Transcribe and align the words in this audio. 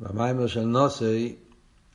במיימר 0.00 0.46
של 0.46 0.60
נוסי 0.60 1.36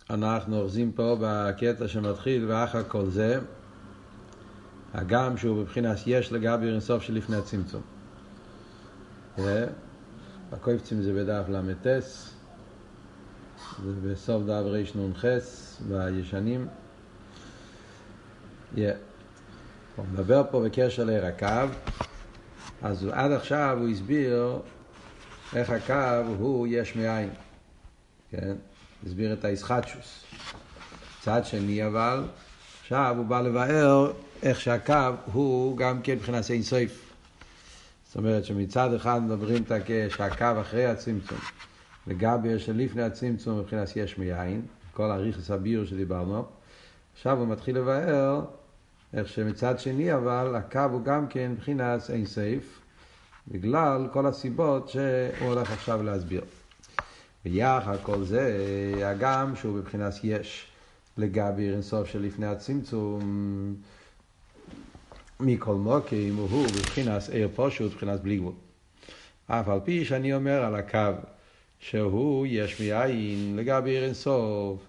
אנחנו 0.10 0.62
אוחזים 0.62 0.92
פה 0.92 1.18
בקטע 1.22 1.88
שמתחיל 1.88 2.46
ואחר 2.52 2.84
כל 2.88 3.06
זה 3.10 3.40
הגם 4.94 5.38
שהוא 5.38 5.64
בבחינת 5.64 5.98
יש 6.06 6.32
לגבי 6.32 6.68
אינסוף 6.68 7.04
שלפני 7.04 7.36
הצמצום. 7.36 7.82
הקויפצים 10.52 11.02
זה 11.02 11.14
בדף 11.14 11.46
ל"ט, 11.50 11.88
זה 13.84 13.92
בסוף 14.04 14.44
דף 14.44 14.64
רנ"ח 14.66 15.26
בישנים. 15.88 16.68
הוא 19.96 20.06
מדבר 20.14 20.44
פה 20.52 20.62
בקשר 20.62 21.04
לעיר 21.04 21.26
הקו, 21.26 21.76
אז 22.82 23.08
עד 23.12 23.32
עכשיו 23.32 23.78
הוא 23.82 23.90
הסביר 23.90 24.60
איך 25.56 25.70
הקו 25.70 26.34
הוא 26.38 26.68
יש 26.70 26.96
מאין. 26.96 27.30
כן? 28.36 28.56
הסביר 29.06 29.34
את 29.34 29.46
האיסחטשוס. 29.46 30.24
צד 31.22 31.46
שני 31.46 31.88
אבל, 31.88 32.24
עכשיו 32.82 33.16
הוא 33.18 33.26
בא 33.26 33.42
לבאר 33.42 34.12
איך 34.44 34.62
שהקו 34.62 34.94
הוא 35.34 35.78
גם 35.78 36.02
כן 36.02 36.14
מבחינת 36.14 36.52
אין 36.52 36.64
סוף. 36.64 37.14
זאת 38.08 38.16
אומרת 38.16 38.46
שמצד 38.46 38.94
אחד 38.94 39.22
מדברים 39.22 39.64
את 39.64 39.72
שהקו 40.10 40.62
אחרי 40.62 40.86
הצמצום, 40.86 41.38
לגבי 42.08 42.60
שלפני 42.60 43.02
הצמצום 43.02 43.60
מבחינת 43.60 43.96
יש 43.96 44.18
מיין, 44.18 44.62
כל 44.94 45.12
הריכס 45.12 45.52
הביר 45.52 45.86
שדיברנו, 45.86 46.46
עכשיו 47.14 47.40
הוא 47.40 47.48
מתחיל 47.48 47.78
לבאר 47.78 48.42
איך 49.14 49.28
שמצד 49.28 49.80
שני 49.80 50.14
אבל 50.14 50.56
הקו 50.56 50.80
הוא 50.92 51.04
גם 51.04 51.28
כן 51.28 51.52
מבחינת 51.52 52.10
אין 52.10 52.26
סייף, 52.26 52.80
בגלל 53.48 54.08
כל 54.14 54.26
הסיבות 54.26 54.90
שהוא 54.90 55.48
הולך 55.50 55.72
עכשיו 55.72 56.04
להסביר. 56.04 56.42
ויחד 57.46 57.98
כל 58.04 58.24
זה, 58.24 58.60
הגם 59.06 59.56
שהוא 59.56 59.80
בבחינת 59.80 60.14
יש 60.24 60.66
לגבי 61.18 61.70
אינסוף 61.70 62.08
שלפני 62.08 62.46
הצמצום, 62.46 63.76
מכל 65.40 65.76
מוקים 65.76 66.36
הוא 66.36 66.68
בבחינת 66.68 67.30
עיר 67.30 67.50
פושוט, 67.56 67.92
בבחינת 67.92 68.22
בלי 68.22 68.38
גבול. 68.38 68.54
אף 69.48 69.70
על 69.70 69.80
פי 69.84 70.06
שאני 70.06 70.34
אומר 70.34 70.64
על 70.64 70.76
הקו 70.76 71.22
שהוא 71.80 72.48
יש 72.50 72.82
מאין 72.82 73.56
לגבי 73.56 73.90
עיר 73.90 74.04
אינסוף, 74.04 74.80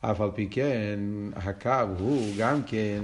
אף 0.00 0.20
על 0.20 0.30
פי 0.34 0.48
כן 0.50 1.00
הקו 1.36 1.88
הוא 1.98 2.34
גם 2.38 2.62
כן, 2.62 3.02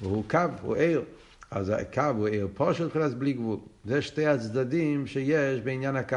הוא 0.00 0.24
קו, 0.30 0.38
הוא 0.62 0.76
עיר. 0.76 1.02
אז 1.50 1.68
הקו 1.68 2.02
הוא 2.16 2.28
עיר 2.28 2.48
פושוט, 2.54 2.86
בבחינת 2.86 3.14
בלי 3.14 3.32
גבול. 3.32 3.58
זה 3.84 4.02
שתי 4.02 4.26
הצדדים 4.26 5.06
שיש 5.06 5.60
בעניין 5.60 5.96
הקו. 5.96 6.16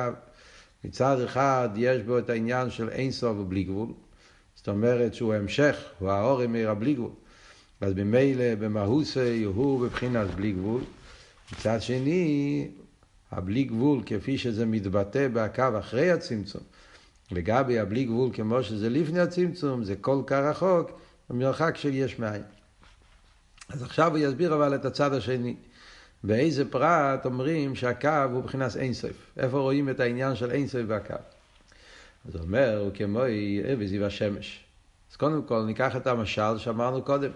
מצד 0.83 1.21
אחד 1.21 1.69
יש 1.75 2.01
בו 2.01 2.19
את 2.19 2.29
העניין 2.29 2.69
של 2.69 2.89
אין 2.89 3.11
סוף 3.11 3.37
ובלי 3.37 3.63
גבול, 3.63 3.89
זאת 4.55 4.67
אומרת 4.67 5.13
שהוא 5.13 5.33
המשך, 5.33 5.77
הוא 5.99 6.09
האור 6.09 6.47
מאיר 6.47 6.69
הבלי 6.69 6.93
גבול. 6.93 7.11
אז 7.81 7.93
ממילא 7.93 8.55
במהוסי 8.55 9.43
הוא 9.43 9.81
בבחינת 9.81 10.27
בלי 10.35 10.51
גבול. 10.51 10.81
מצד 11.53 11.81
שני, 11.81 12.67
הבלי 13.31 13.63
גבול 13.63 14.01
כפי 14.05 14.37
שזה 14.37 14.65
מתבטא 14.65 15.27
בקו 15.33 15.79
אחרי 15.79 16.11
הצמצום, 16.11 16.61
לגבי 17.31 17.79
הבלי 17.79 18.05
גבול 18.05 18.29
כמו 18.33 18.63
שזה 18.63 18.89
לפני 18.89 19.19
הצמצום, 19.19 19.83
זה 19.83 19.95
כל 19.95 20.21
כך 20.27 20.41
רחוק, 20.43 20.99
במרחק 21.29 21.77
של 21.77 21.93
יש 21.93 22.19
מאין. 22.19 22.41
אז 23.69 23.83
עכשיו 23.83 24.11
הוא 24.11 24.17
יסביר 24.17 24.55
אבל 24.55 24.75
את 24.75 24.85
הצד 24.85 25.13
השני. 25.13 25.55
באיזה 26.27 26.71
פרט 26.71 27.25
אומרים 27.25 27.75
שהקו 27.75 28.09
הוא 28.31 28.43
מבחינת 28.43 28.75
אינסוף. 28.75 29.11
איפה 29.37 29.59
רואים 29.59 29.89
את 29.89 29.99
העניין 29.99 30.35
של 30.35 30.51
אינסוף 30.51 30.81
בקו? 30.81 31.13
אז 32.27 32.35
הוא 32.35 32.43
אומר, 32.43 32.79
הוא 32.79 32.91
כמו 32.93 33.21
בזיו 33.79 34.05
השמש. 34.05 34.63
אז 35.11 35.15
קודם 35.15 35.43
כל 35.43 35.63
ניקח 35.65 35.95
את 35.95 36.07
המשל 36.07 36.57
שאמרנו 36.57 37.01
קודם. 37.01 37.31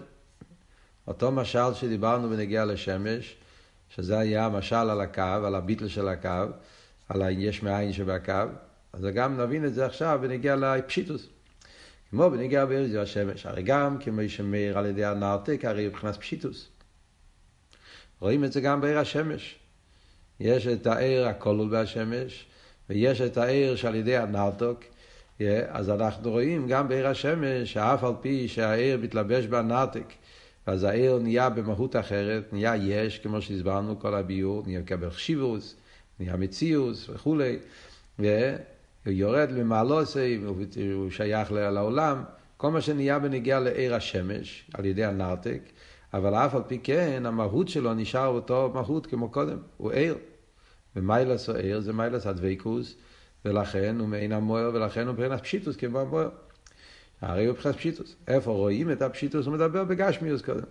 אותו 1.06 1.32
משל 1.32 1.74
שדיברנו 1.74 2.30
בנגיע 2.30 2.64
לשמש, 2.64 3.36
שזה 3.88 4.18
היה 4.18 4.46
המשל 4.46 4.74
על 4.76 5.00
הקו, 5.00 5.46
על 5.46 5.54
הביטל 5.54 5.88
של 5.88 6.08
הקו, 6.08 6.52
על 7.08 7.22
היש 7.22 7.62
מאין 7.62 7.92
שבקו, 7.92 8.32
אז 8.92 9.06
גם 9.14 9.40
נבין 9.40 9.64
את 9.64 9.74
זה 9.74 9.86
עכשיו 9.86 10.18
בנגיע 10.22 10.56
לפשיטוס. 10.56 11.26
כמו 12.10 12.30
בנגיע 12.30 12.64
בזיו 12.64 13.00
השמש. 13.00 13.46
הרי 13.46 13.62
גם 13.62 13.98
כמו 13.98 14.20
שמאיר 14.28 14.78
על 14.78 14.86
ידי 14.86 15.04
הנרתק, 15.04 15.64
הרי 15.64 15.88
מבחינת 15.88 16.16
פשיטוס. 16.16 16.68
רואים 18.22 18.44
את 18.44 18.52
זה 18.52 18.60
גם 18.60 18.80
בעיר 18.80 18.98
השמש. 18.98 19.56
יש 20.40 20.66
את 20.66 20.86
העיר 20.86 21.28
הכלול 21.28 21.68
בהשמש, 21.68 22.46
ויש 22.90 23.20
את 23.20 23.36
העיר 23.36 23.76
שעל 23.76 23.94
ידי 23.94 24.16
הנרתוק. 24.16 24.80
אז 25.68 25.90
אנחנו 25.90 26.30
רואים 26.30 26.68
גם 26.68 26.88
בעיר 26.88 27.08
השמש, 27.08 27.72
שאף 27.72 28.04
על 28.04 28.12
פי 28.20 28.48
שהעיר 28.48 28.98
מתלבש 28.98 29.46
בנרתק, 29.46 30.12
אז 30.66 30.84
העיר 30.84 31.18
נהיה 31.18 31.50
במהות 31.50 31.96
אחרת, 31.96 32.52
נהיה 32.52 32.76
יש, 32.76 33.18
כמו 33.18 33.42
שהסברנו 33.42 34.00
כל 34.00 34.14
הביור, 34.14 34.62
נהיה 34.66 34.80
מקבל 34.80 35.10
חשיבוס, 35.10 35.76
נהיה 36.20 36.36
מציאוס 36.36 37.08
וכולי, 37.08 37.58
והוא 38.18 38.28
יורד 39.06 39.50
למעלוסי, 39.50 40.40
הוא 40.92 41.10
שייך 41.10 41.52
לעולם, 41.52 42.22
כל 42.56 42.70
מה 42.70 42.80
שנהיה 42.80 43.18
בנגיעה 43.18 43.60
לעיר 43.60 43.94
השמש, 43.94 44.64
על 44.74 44.84
ידי 44.84 45.04
הנרתק, 45.04 45.60
אבל 46.14 46.34
אף 46.34 46.54
על 46.54 46.62
פי 46.66 46.78
כן, 46.78 47.26
המהות 47.26 47.68
שלו 47.68 47.94
נשאר 47.94 48.26
אותו 48.26 48.70
מהות 48.74 49.06
כמו 49.06 49.28
קודם, 49.28 49.58
הוא 49.76 49.92
ער. 49.92 50.14
ומיילס 50.96 51.48
או 51.48 51.54
ער 51.54 51.80
זה 51.80 51.92
מיילס 51.92 52.26
הדבקוס, 52.26 52.94
ולכן 53.44 53.96
הוא 53.98 54.08
מעין 54.08 54.32
המוער, 54.32 54.70
ולכן 54.74 55.06
הוא 55.06 55.14
מבחינת 55.14 55.42
פשיטוס 55.42 55.76
כמו 55.76 56.00
המוער. 56.00 56.28
הרי 57.20 57.46
הוא 57.46 57.54
מבחינת 57.54 57.76
פשיטוס. 57.76 58.16
איפה 58.28 58.50
רואים 58.50 58.92
את 58.92 59.02
הפשיטוס? 59.02 59.46
הוא 59.46 59.54
מדבר 59.54 59.84
בגשמיוס 59.84 60.42
קודם. 60.42 60.64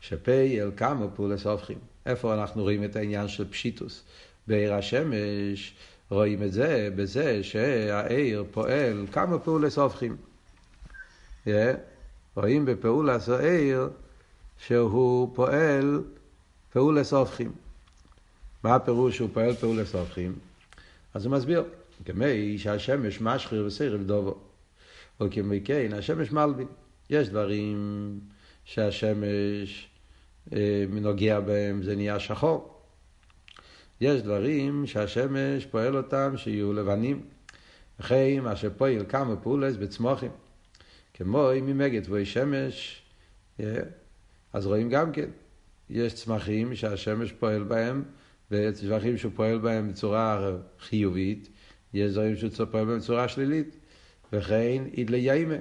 שפי 0.00 0.62
אל 0.62 0.70
כמה 0.76 1.08
פולס 1.08 1.46
הופכים. 1.46 1.78
איפה 2.06 2.34
אנחנו 2.34 2.62
רואים 2.62 2.84
את 2.84 2.96
העניין 2.96 3.28
של 3.28 3.50
פשיטוס? 3.50 4.04
בעיר 4.46 4.74
השמש 4.74 5.74
רואים 6.10 6.42
את 6.42 6.52
זה 6.52 6.88
בזה 6.96 7.42
שהעיר 7.42 8.44
פועל 8.50 9.06
כמה 9.12 9.38
פעולס 9.38 9.78
הופכים. 9.78 10.16
Yeah. 11.46 11.50
רואים 12.36 12.64
בפעולס 12.64 13.28
העיר 13.28 13.88
שהוא 14.58 15.30
פועל 15.34 16.02
פעולס 16.72 17.12
הופכים. 17.12 17.52
מה 18.64 18.74
הפירוש 18.74 19.16
שהוא 19.16 19.30
פועל 19.32 19.54
פעולס 19.54 19.94
הופכים? 19.94 20.38
אז 21.14 21.26
הוא 21.26 21.32
מסביר, 21.32 21.64
כמי 22.04 22.58
שהשמש 22.58 23.20
משחיר 23.20 23.64
וסרב 23.66 24.02
דובו, 24.02 24.38
או 25.20 25.26
כמי 25.30 25.60
כן 25.64 25.92
השמש 25.92 26.32
מלבין. 26.32 26.66
יש 27.10 27.28
דברים 27.28 28.20
שהשמש 28.64 29.88
אה, 30.52 30.84
נוגע 30.88 31.40
בהם, 31.40 31.82
זה 31.82 31.96
נהיה 31.96 32.20
שחור. 32.20 32.74
יש 34.00 34.22
דברים 34.22 34.86
שהשמש 34.86 35.66
פועל 35.66 35.96
אותם 35.96 36.36
שיהיו 36.36 36.72
לבנים. 36.72 37.22
וכן 38.00 38.40
מה 38.42 38.56
שפועל 38.56 39.04
כמה 39.08 39.36
פעולס 39.36 39.76
בצמוחים. 39.76 40.30
כמו 41.14 41.52
אם 41.52 41.66
ממגת 41.66 42.08
ואי 42.08 42.26
שמש, 42.26 43.02
אז 44.52 44.66
רואים 44.66 44.88
גם 44.88 45.12
כן, 45.12 45.30
יש 45.90 46.14
צמחים 46.14 46.74
שהשמש 46.74 47.32
פועל 47.32 47.62
בהם, 47.62 48.02
וצמחים 48.50 49.16
שהוא 49.16 49.32
פועל 49.34 49.58
בהם 49.58 49.88
בצורה 49.88 50.56
חיובית, 50.80 51.48
יש 51.94 52.12
דברים 52.12 52.36
שהוא 52.36 52.66
פועל 52.70 52.84
בהם 52.84 52.98
בצורה 52.98 53.28
שלילית, 53.28 53.76
וכן 54.32 54.84
אידלי 54.96 55.18
ייימה. 55.18 55.56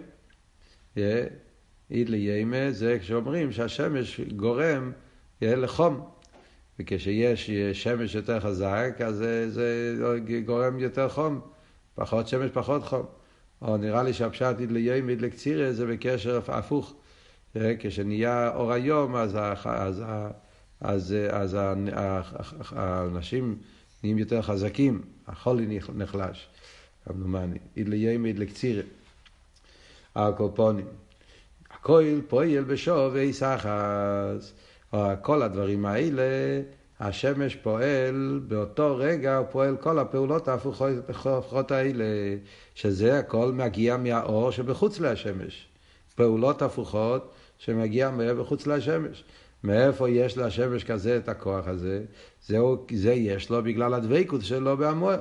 אידלי 1.92 2.18
ייימה 2.18 2.72
זה 2.72 2.98
כשאומרים 3.02 3.52
שהשמש 3.52 4.20
גורם 4.20 4.92
לחום. 5.42 6.10
וכשיש 6.80 7.50
שמש 7.74 8.16
יותר 8.16 8.40
חזק, 8.40 8.98
אז 9.06 9.16
זה, 9.16 9.50
זה 9.50 10.20
גורם 10.46 10.80
יותר 10.80 11.10
חום. 11.10 11.42
פחות 11.96 12.28
שמש, 12.28 12.52
פחות 12.54 12.84
חום. 12.84 13.06
או 13.62 13.78
נראה 13.78 14.04
לי 14.04 14.14
שהפשט 14.14 14.56
אידלי 14.60 14.80
ייימה, 14.80 15.12
אידלי 15.12 15.30
קצירה, 15.30 15.74
זה 15.74 15.86
בקשר 15.86 16.40
הפוך. 16.48 16.96
כשנהיה 17.80 18.56
אור 18.56 18.72
היום, 18.72 19.16
אז, 19.16 19.38
אז, 19.66 20.04
אז, 20.82 21.16
אז 21.32 21.58
האנשים 22.72 23.58
נהיים 24.04 24.18
יותר 24.18 24.42
חזקים, 24.42 25.02
החולי 25.28 25.80
נחלש, 25.96 26.48
כמדומני. 27.06 27.58
אידלי 27.78 27.98
ימי 27.98 28.30
אידלי 28.30 28.46
קצירה. 28.46 28.82
הקופונים. 30.16 30.86
הכל 31.72 32.04
פועל 32.28 32.64
בשווי 32.64 33.34
סחס. 33.34 34.54
כל 35.22 35.42
הדברים 35.42 35.86
האלה, 35.86 36.24
השמש 37.00 37.56
פועל, 37.56 38.42
באותו 38.48 38.98
רגע 38.98 39.38
הוא 39.38 39.48
פועל 39.52 39.78
כל 39.78 40.00
הפעולות 40.00 40.48
ההפוכות 40.48 41.72
האלה, 41.72 42.06
שזה 42.76 43.20
הכל 43.20 43.52
מגיע 43.52 43.98
מהאור 43.98 44.52
שבחוץ 44.52 45.00
להשמש. 45.00 45.67
פעולות 46.18 46.62
הפוכות 46.62 47.32
שמגיע 47.58 48.10
מחוץ 48.10 48.68
לשמש. 48.68 49.24
מאיפה 49.64 50.10
יש 50.10 50.38
לשמש 50.38 50.84
כזה 50.84 51.18
את 51.18 51.30
הכוח 51.30 51.68
הזה? 51.68 52.04
זהו, 52.48 52.86
זה 52.94 53.14
יש 53.14 53.50
לו 53.50 53.64
בגלל 53.64 53.94
הדבקות 53.94 54.44
שלו 54.44 54.78
בהמוער. 54.78 55.20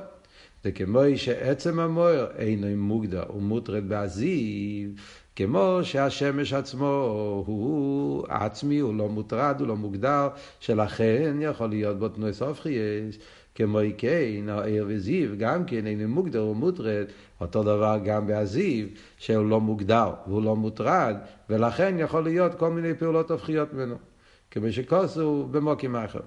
זה 0.64 0.72
כמו 0.72 1.00
שעצם 1.16 1.80
המוער 1.80 2.26
אינו 2.38 2.66
מוגדר, 2.76 3.24
הוא 3.28 3.42
מוטרד 3.42 3.88
בעזיב, 3.88 5.00
כמו 5.36 5.78
שהשמש 5.82 6.52
עצמו 6.52 6.86
הוא 7.46 8.26
עצמי, 8.28 8.78
הוא 8.78 8.94
לא 8.94 9.08
מוטרד, 9.08 9.56
הוא 9.60 9.68
לא 9.68 9.76
מוגדר, 9.76 10.28
שלכן 10.60 11.36
יכול 11.40 11.68
להיות 11.68 11.98
בו 11.98 12.08
תנועי 12.08 12.32
סופחייס, 12.32 13.18
כמו 13.56 13.78
כן, 13.98 14.48
העיר 14.48 14.84
וזיו, 14.88 15.38
גם 15.38 15.64
כן 15.64 15.86
אינו 15.86 16.08
מוגדר, 16.08 16.40
הוא 16.40 16.56
מוטרד, 16.56 17.04
אותו 17.40 17.62
דבר 17.62 17.98
גם 18.04 18.26
בעזיב, 18.26 18.88
שהוא 19.18 19.46
לא 19.46 19.60
מוגדר 19.60 20.12
והוא 20.26 20.42
לא 20.42 20.56
מוטרד, 20.56 21.16
ולכן 21.50 21.94
יכול 21.98 22.24
להיות 22.24 22.54
כל 22.54 22.70
מיני 22.70 22.94
פעולות 22.94 23.30
הופכיות 23.30 23.72
ממנו, 23.72 23.94
כמו 24.50 24.72
שכוס 24.72 25.16
הוא 25.16 25.48
במוקים 25.48 25.96
אחר. 25.96 26.20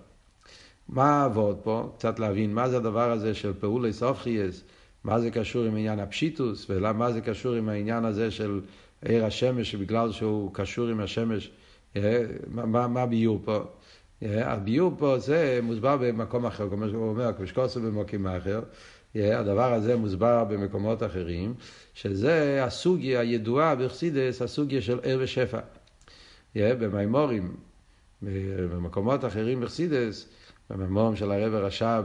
מה 0.90 1.24
עבוד 1.24 1.58
פה? 1.64 1.92
קצת 1.98 2.20
להבין 2.20 2.54
מה 2.54 2.70
זה 2.70 2.78
הדבר 2.78 3.12
הזה 3.12 3.34
של 3.34 3.54
פעולי 3.60 3.94
סופחייס, 3.94 4.64
מה 5.04 5.20
זה 5.20 5.32
קשור 5.32 5.66
עם 5.66 5.76
עניין 5.76 6.00
הפשיטוס, 6.00 6.66
ומה 6.70 7.12
זה 7.12 7.22
קשור 7.22 7.54
עם 7.54 7.70
העניין 7.70 8.06
הזה 8.06 8.32
של 8.32 8.62
עיר 9.06 9.26
השמש, 9.26 9.72
שבגלל 9.72 10.12
שהוא 10.12 10.54
קשור 10.54 10.88
עם 10.88 11.00
השמש, 11.00 11.52
אה, 11.96 12.26
מה, 12.48 12.88
מה 12.88 13.02
הביור 13.02 13.42
פה? 13.46 13.64
אה, 14.24 14.52
הביור 14.52 14.92
פה 14.98 15.20
זה 15.20 15.60
מוסבר 15.64 15.98
במקום 15.98 16.46
אחר, 16.46 16.70
כמו 16.70 16.90
שהוא 16.90 17.10
אומר, 17.10 17.32
כשקוסו 17.44 17.82
במקום 17.82 18.28
אחר, 18.28 18.62
אה, 19.16 19.40
הדבר 19.40 19.74
הזה 19.74 19.96
מוסבר 19.96 20.44
במקומות 20.44 21.04
אחרים, 21.04 21.54
שזה 21.94 22.64
הסוגיה 22.64 23.20
הידועה 23.20 23.76
בחסידס, 23.76 24.42
הסוגיה 24.42 24.82
של 24.82 25.00
ער 25.04 25.18
ושפע. 25.22 25.60
במימורים, 26.56 27.56
במקומות 28.72 29.26
אחרים 29.26 29.62
בחסידס, 29.62 30.30
בממורים 30.70 31.16
של 31.16 31.32
הרב 31.32 31.54
הרש"ב, 31.54 32.04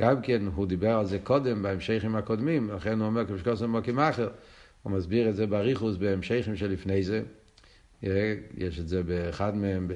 גם 0.00 0.22
כן 0.22 0.42
הוא 0.54 0.66
דיבר 0.66 0.98
על 0.98 1.06
זה 1.06 1.18
קודם, 1.18 1.62
בהמשכים 1.62 2.16
הקודמים, 2.16 2.70
לכן 2.70 2.98
הוא 2.98 3.06
אומר 3.06 3.36
כשקוסו 3.36 3.64
במקום 3.64 3.98
אחר. 3.98 4.28
הוא 4.82 4.92
מסביר 4.92 5.28
את 5.28 5.36
זה 5.36 5.46
באריכוס 5.46 5.96
בהמשכים 5.96 6.56
שלפני 6.56 7.02
זה. 7.02 7.22
יש 8.56 8.78
את 8.80 8.88
זה 8.88 9.02
באחד 9.02 9.56
מהם, 9.56 9.88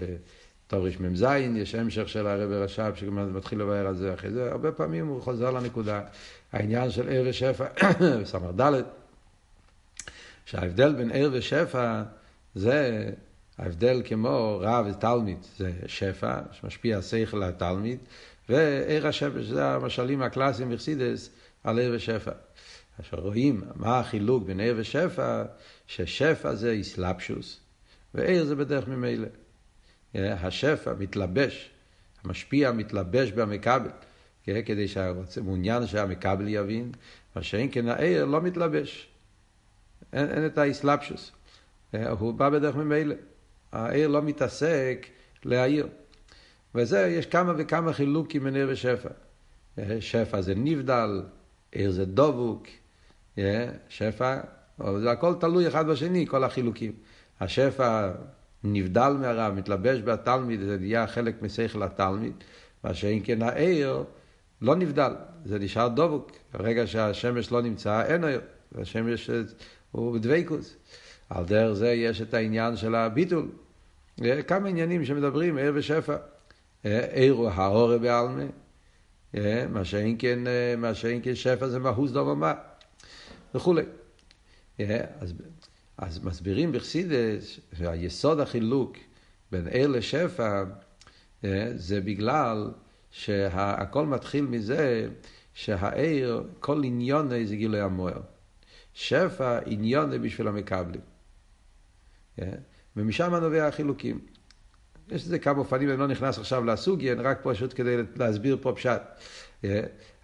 בתור 0.66 0.86
רמ"ז, 1.00 1.26
יש 1.56 1.74
המשך 1.74 2.08
של 2.08 2.26
הרב 2.26 2.50
רש"ב 2.50 2.92
שמתחיל 2.94 3.60
לבאר 3.60 3.86
על 3.86 3.94
זה 3.94 4.14
אחרי 4.14 4.30
זה. 4.30 4.50
הרבה 4.50 4.72
פעמים 4.72 5.06
הוא 5.06 5.22
חוזר 5.22 5.50
לנקודה. 5.50 6.02
העניין 6.52 6.90
של 6.90 7.08
ער 7.08 7.22
ושפע, 7.26 7.66
ס"ד, 8.24 8.82
שההבדל 10.44 10.94
בין 10.94 11.10
ער 11.14 11.30
ושפע 11.32 12.02
זה 12.54 13.10
ההבדל 13.58 14.02
כמו 14.04 14.58
רב 14.62 14.86
ותלמיד, 14.90 15.38
זה 15.56 15.72
שפע, 15.86 16.40
שמשפיע 16.52 17.02
שכל 17.02 17.36
לתלמיד, 17.36 17.98
וער 18.48 19.06
השפע, 19.06 19.42
שזה 19.42 19.66
המשלים 19.66 20.22
הקלאסיים 20.22 20.70
בחסידס 20.70 21.30
על 21.64 21.78
ער 21.78 21.90
ושפע. 21.94 22.32
עכשיו 22.98 23.18
רואים 23.22 23.62
מה 23.74 23.98
החילוק 23.98 24.44
בין 24.44 24.60
ער 24.60 24.74
ושפע, 24.76 25.42
ששפע 25.86 26.54
זה 26.54 26.70
איסלפשוס, 26.70 27.60
וער 28.14 28.44
זה 28.44 28.56
בדרך 28.56 28.88
ממילא. 28.88 29.28
השפע 30.14 30.92
מתלבש, 30.98 31.70
המשפיע 32.24 32.72
מתלבש 32.72 33.30
במקבל, 33.30 33.90
כדי 34.44 34.86
שמעוניין 34.88 35.86
שהמקבל 35.86 36.48
יבין, 36.48 36.92
מה 37.36 37.42
שאין 37.42 37.68
כן 37.72 37.88
הער 37.88 38.24
לא 38.24 38.40
מתלבש. 38.40 39.08
אין, 40.12 40.30
אין 40.30 40.46
את 40.46 40.58
האיסלפשוס. 40.58 41.32
הוא 42.18 42.34
בא 42.34 42.48
בדרך 42.48 42.76
ממילא. 42.76 43.14
הער 43.72 44.08
לא 44.08 44.22
מתעסק 44.22 45.06
להעיר. 45.44 45.88
וזה, 46.74 47.06
יש 47.08 47.26
כמה 47.26 47.52
וכמה 47.56 47.92
חילוקים 47.92 48.44
בין 48.44 48.56
ער 48.56 48.68
ושפע. 48.70 49.08
שפע 50.00 50.40
זה 50.40 50.54
נבדל, 50.54 51.22
ער 51.72 51.90
זה 51.90 52.04
דבוק, 52.04 52.66
שפע, 53.88 54.40
זה 55.00 55.10
הכל 55.10 55.34
תלוי 55.40 55.68
אחד 55.68 55.86
בשני, 55.86 56.26
כל 56.26 56.44
החילוקים. 56.44 56.92
השפע 57.40 58.10
נבדל 58.64 59.16
מהרב, 59.20 59.54
מתלבש 59.54 60.00
בתלמיד, 60.00 60.60
זה 60.60 60.76
נהיה 60.80 61.06
חלק 61.06 61.42
משכל 61.42 61.82
התלמיד, 61.82 62.32
מה 62.84 62.94
שאם 62.94 63.20
כן 63.24 63.42
העיר 63.42 64.04
לא 64.62 64.76
נבדל, 64.76 65.12
זה 65.44 65.58
נשאר 65.58 65.88
דבוק. 65.88 66.32
ברגע 66.54 66.86
שהשמש 66.86 67.52
לא 67.52 67.62
נמצא, 67.62 68.02
אין 68.02 68.24
עיר, 68.24 68.40
והשמש 68.72 69.30
הוא 69.92 70.14
בדבקוס. 70.14 70.76
על 71.30 71.44
דרך 71.44 71.72
זה 71.72 71.92
יש 71.92 72.22
את 72.22 72.34
העניין 72.34 72.76
של 72.76 72.94
הביטול. 72.94 73.48
כמה 74.46 74.68
עניינים 74.68 75.04
שמדברים, 75.04 75.56
עיר 75.56 75.72
ושפע. 75.74 76.16
עיר 77.12 77.32
הוא 77.32 77.48
האורה 77.48 77.98
בעלמה, 77.98 78.44
מה 79.72 79.84
שאין 79.84 80.16
כן, 80.18 80.38
מה 80.78 80.94
שאין 80.94 81.20
כן 81.22 81.34
שפע 81.34 81.68
זה 81.68 81.78
מהוס 81.78 82.10
דבר 82.10 82.34
מה. 82.34 82.54
וכולי. 83.54 83.82
אז, 84.78 85.34
אז 86.02 86.25
מסבירים 86.25 86.72
בחסידס 86.72 87.60
שהיסוד 87.78 88.40
החילוק 88.40 88.96
בין 89.52 89.69
ער 89.70 89.87
לשפע 89.87 90.64
זה 91.75 92.00
בגלל 92.00 92.70
שהכל 93.10 94.06
מתחיל 94.06 94.44
מזה 94.44 95.08
שהעיר, 95.54 96.44
כל 96.60 96.84
עניון 96.84 97.28
זה 97.46 97.56
גילוי 97.56 97.81
המוער. 97.81 98.20
שפע 98.94 99.58
עניון 99.66 100.22
בשביל 100.22 100.49
המקבלים. 100.49 101.00
ומשם 102.96 103.34
נובע 103.34 103.66
החילוקים. 103.66 104.20
יש 105.08 105.25
לזה 105.25 105.38
כמה 105.38 105.58
אופנים, 105.58 105.90
אני 105.90 105.98
לא 105.98 106.06
נכנס 106.06 106.38
עכשיו 106.38 106.64
לסוגיה, 106.64 107.14
רק 107.14 107.40
פשוט 107.43 107.72
כדי 107.76 107.96
להסביר 108.16 108.58
פה 108.60 108.72
פשט. 108.76 109.02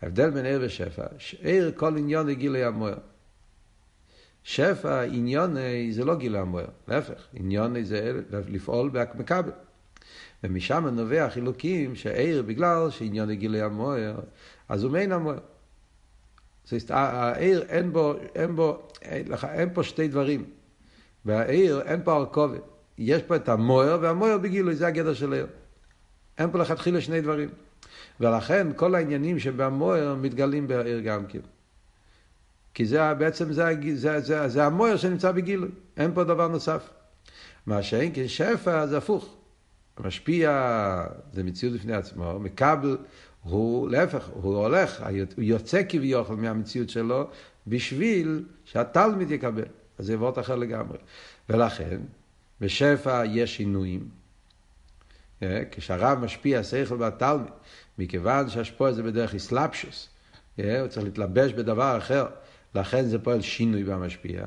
ההבדל 0.02 0.30
בין 0.30 0.46
ער 0.46 0.58
ושפע, 0.62 1.06
ער 1.42 1.70
כל 1.76 1.96
עניון 1.96 2.32
גילוי 2.32 2.64
המוער. 2.64 2.98
שפע, 4.48 5.00
עניוני 5.02 5.92
זה 5.92 6.04
לא 6.04 6.16
גילה 6.16 6.40
המוער, 6.40 6.66
להפך, 6.88 7.26
עניוני 7.34 7.84
זה 7.84 8.20
לפעול 8.48 8.90
במכבל. 8.92 9.50
ומשם 10.44 10.86
נובע 10.86 11.30
חילוקים 11.30 11.94
שעיר, 11.94 12.42
בגלל 12.42 12.90
שעניוני 12.90 13.36
גילה 13.36 13.64
המוער, 13.64 14.20
אז 14.68 14.84
הוא 14.84 14.92
מיין 14.92 15.12
המוער. 15.12 15.38
העיר 16.90 17.62
אין 17.68 17.92
בו, 17.92 18.14
אין 18.34 18.56
בו, 18.56 18.88
אין, 19.02 19.32
לך, 19.32 19.44
אין 19.44 19.68
פה 19.74 19.82
שתי 19.82 20.08
דברים. 20.08 20.44
והעיר 21.24 21.80
אין 21.80 22.00
פה 22.04 22.12
הרכובת. 22.12 22.62
יש 22.98 23.22
פה 23.22 23.36
את 23.36 23.48
המוער, 23.48 23.98
והמוער 24.02 24.38
בגילוי, 24.38 24.76
זה 24.76 24.86
הגדר 24.86 25.14
של 25.14 25.32
העיר. 25.32 25.46
אין 26.38 26.50
פה 26.50 26.58
לכתחילה 26.58 27.00
שני 27.00 27.20
דברים. 27.20 27.48
ולכן 28.20 28.66
כל 28.76 28.94
העניינים 28.94 29.38
שבמוער 29.38 30.14
מתגלים 30.14 30.68
בעיר 30.68 31.00
גם 31.00 31.26
כן. 31.26 31.40
כי 32.78 32.86
זה 32.86 33.14
בעצם, 33.14 33.52
זה, 33.52 33.74
זה, 33.94 34.20
זה, 34.20 34.48
זה 34.48 34.64
המויר 34.64 34.96
שנמצא 34.96 35.32
בגילוי, 35.32 35.68
אין 35.96 36.14
פה 36.14 36.24
דבר 36.24 36.48
נוסף. 36.48 36.90
מה 37.66 37.82
שאין 37.82 38.12
כשפע 38.14 38.86
זה 38.86 38.98
הפוך. 38.98 39.36
המשפיע 39.96 40.50
זה 41.32 41.44
מציאות 41.44 41.74
בפני 41.74 41.92
עצמו, 41.92 42.38
מקבל 42.38 42.98
הוא 43.42 43.90
להפך, 43.90 44.28
הוא 44.32 44.56
הולך, 44.56 45.02
הוא 45.36 45.44
יוצא 45.44 45.82
כביכול 45.88 46.36
מהמציאות 46.36 46.90
שלו 46.90 47.30
בשביל 47.66 48.44
שהתלמיד 48.64 49.30
יקבל. 49.30 49.64
אז 49.98 50.06
זה 50.06 50.14
עבוד 50.14 50.38
אחר 50.38 50.56
לגמרי. 50.56 50.98
ולכן, 51.48 52.00
בשפע 52.60 53.22
יש 53.24 53.56
שינויים. 53.56 54.08
אה, 55.42 55.62
כשהרב 55.70 56.18
משפיע 56.18 56.62
שכל 56.62 56.96
בתלמיד, 56.96 57.48
מכיוון 57.98 58.50
שהשפוע 58.50 58.92
זה 58.92 59.02
בדרך 59.02 59.34
אסלאפשוס, 59.34 60.08
אה, 60.58 60.80
הוא 60.80 60.88
צריך 60.88 61.04
להתלבש 61.04 61.52
בדבר 61.52 61.98
אחר. 61.98 62.26
לכן 62.74 63.04
זה 63.04 63.18
פועל 63.18 63.40
שינוי 63.40 63.84
במשפיע. 63.84 64.44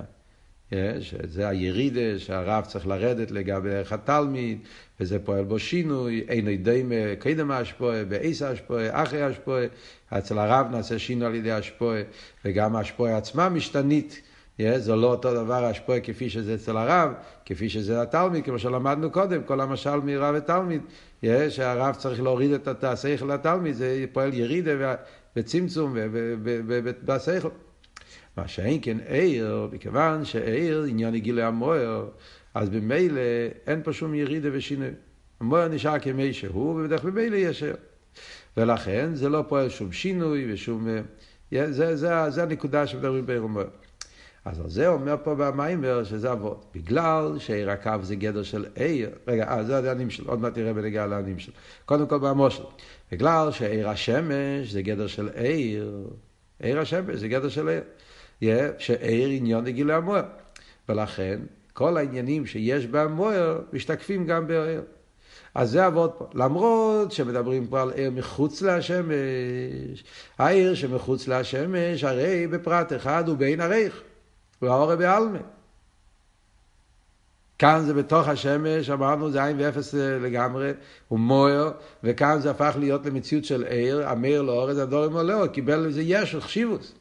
שזה 1.00 1.48
הירידה 1.50 2.20
שהרב 2.20 2.66
צריך 2.66 2.88
לרדת 2.88 3.32
לגבי 3.32 3.76
ערך 3.76 3.92
התלמיד, 3.92 4.58
וזה 5.00 5.20
פועל 5.20 5.44
בו 5.44 5.60
שינוי, 5.60 6.26
אין 6.28 6.48
ידי 6.48 6.84
קדם 7.20 7.52
האשפועה, 7.52 8.06
בעיס 8.06 8.42
האשפועה, 8.42 9.04
אחרי 9.04 9.22
האשפועה, 9.22 9.66
אצל 10.10 10.38
הרב 10.38 10.68
נעשה 10.72 11.00
שינוי 11.00 11.28
על 11.28 11.36
ידי 11.36 11.52
האשפועה, 11.52 12.02
וגם 12.46 12.76
האשפועה 12.76 13.18
עצמה 13.18 13.50
משתנית. 13.50 14.22
זה 14.78 14.96
לא 14.96 15.08
אותו 15.08 15.34
דבר 15.34 15.64
האשפועה 15.66 16.00
כפי 16.00 16.30
שזה 16.30 16.56
אצל 16.56 16.78
הרב, 16.78 17.14
כפי 17.46 17.70
שזה 17.70 18.02
התלמיד, 18.02 18.46
כמו 18.46 18.60
שלמדנו 18.60 19.12
קודם, 19.12 19.44
כל 19.44 19.62
המשל 19.62 19.96
מרב 19.96 20.36
ותלמיד, 20.38 20.82
שהרב 21.50 21.96
צריך 21.96 22.22
להוריד 22.22 22.52
את 22.52 22.84
השכל 22.84 23.34
לתלמיד, 23.34 23.76
זה 23.76 24.06
פועל 24.12 24.34
ירידה 24.34 24.96
וצמצום 25.36 25.98
בשכל. 27.06 27.50
מה 28.42 28.48
שאין 28.48 28.80
כן 28.82 28.98
עיר, 29.08 29.70
מכיוון 29.72 30.26
שעיר 30.26 30.86
עניין 30.90 31.16
גילוי 31.18 31.44
המוער, 31.44 32.10
אז 32.54 32.70
במילא 32.70 33.22
אין 33.68 33.84
פה 33.84 33.94
שום 33.94 34.16
ירידה 34.16 34.50
ושינוי. 34.54 34.90
המוער 35.40 35.68
נשאר 35.68 36.00
כמי 36.00 36.34
שהוא, 36.34 36.70
ובדרך 36.70 37.06
ממילא 37.06 37.36
יש 37.36 37.64
עיר. 37.64 37.76
ולכן 38.58 39.16
זה 39.16 39.30
לא 39.30 39.44
פועל 39.48 39.70
שום 39.70 39.92
שינוי 39.92 40.54
ושום... 40.54 40.88
זה, 41.52 41.72
זה, 41.72 41.96
זה, 41.96 42.30
זה 42.30 42.44
הנקודה 42.44 42.88
שמדברים 42.88 43.26
בעיר 43.26 43.44
המוער. 43.44 43.68
אז 44.46 44.60
על 44.60 44.70
זה 44.70 44.88
אומר 44.88 45.16
פה 45.24 45.36
במיימר 45.36 46.04
שזה 46.04 46.32
אבות. 46.32 46.66
בגלל 46.76 47.36
שעיר 47.40 47.72
הקו 47.72 47.92
זה 48.02 48.16
גדר 48.16 48.44
של 48.44 48.66
עיר, 48.76 49.10
רגע, 49.28 49.48
אה, 49.48 49.64
זה 49.64 49.76
העניינים 49.76 50.10
שלו, 50.10 50.30
עוד 50.30 50.40
מעט 50.40 50.54
תראה 50.54 50.74
בנגיעה 50.74 51.08
לעניינים 51.08 51.40
שלו. 51.40 51.54
קודם 51.86 52.08
כל 52.08 52.20
במושל. 52.20 52.64
בגלל 53.12 53.52
שעיר 53.52 53.90
השמש 53.90 54.72
זה 54.72 54.82
גדר 54.82 55.08
של 55.08 55.30
עיר, 55.36 56.08
עיר 56.60 56.80
השמש 56.80 57.16
זה 57.16 57.28
גדר 57.28 57.50
של 57.50 57.70
עיר. 57.70 57.82
שעיר 58.78 59.30
עניון 59.30 59.66
לגילוי 59.66 59.96
המוער. 59.96 60.24
ולכן, 60.90 61.40
כל 61.74 61.98
העניינים 61.98 62.46
שיש 62.46 62.86
במוער 62.86 63.62
משתקפים 63.74 64.26
גם 64.26 64.48
בעיר. 64.48 64.82
אז 65.56 65.72
זה 65.72 65.86
עבוד 65.86 66.12
פה. 66.18 66.30
למרות 66.34 67.12
שמדברים 67.12 67.68
פה 67.68 67.82
על 67.82 67.92
עיר 67.92 68.12
מחוץ 68.12 68.62
לשמש, 68.62 70.04
העיר 70.38 70.76
שמחוץ 70.76 71.28
לשמש, 71.28 72.04
הרי 72.04 72.48
בפרט 72.48 72.94
אחד 72.94 73.28
הוא 73.28 73.38
בין 73.38 73.62
הריך, 73.62 74.02
הוא 74.60 74.70
האורה 74.70 74.96
בעלמה. 74.96 75.40
כאן 77.60 77.84
זה 77.86 77.94
בתוך 77.94 78.28
השמש, 78.28 78.90
אמרנו 78.90 79.32
זה 79.32 79.44
עין 79.44 79.58
ואפס 79.60 79.94
לגמרי, 79.94 80.72
הוא 81.08 81.20
מוער, 81.20 81.72
וכאן 82.04 82.40
זה 82.40 82.52
הפך 82.52 82.76
להיות 82.80 83.06
למציאות 83.06 83.46
של 83.46 83.64
עיר, 83.64 84.10
המאיר 84.10 84.42
לאורז, 84.42 84.78
הדורים 84.78 85.14
עולהו, 85.14 85.50
קיבל 85.52 85.76
לזה 85.76 86.02
יש, 86.02 86.36
חשיבוס. 86.36 86.94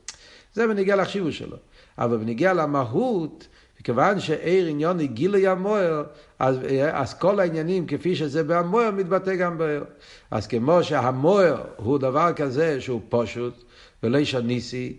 זה 0.54 0.66
בניגיע 0.66 0.97
לחשיבוס 0.97 1.35
שלו. 1.35 1.57
אבל 1.99 2.16
בניגיע 2.16 2.52
למהות, 2.52 3.49
מכיוון 3.80 4.21
שעיר 4.21 4.66
עניון 4.66 5.00
גילוי 5.00 5.47
המוער, 5.47 6.04
אז, 6.38 6.59
אז 6.92 7.14
כל 7.14 7.40
העניינים 7.40 7.87
כפי 7.87 8.16
שזה 8.16 8.45
במוער 8.45 8.90
מתבטא 8.90 9.35
גם 9.35 9.59
בעיר. 9.59 9.85
אז 10.30 10.47
כמו 10.47 10.85
שהמוער 10.85 11.62
הוא 11.76 11.99
דבר 11.99 12.33
כזה 12.33 12.80
שהוא 12.80 13.00
פשוט 13.09 13.64
ולא 14.02 14.19
איש 14.19 14.35
הניסי, 14.35 14.97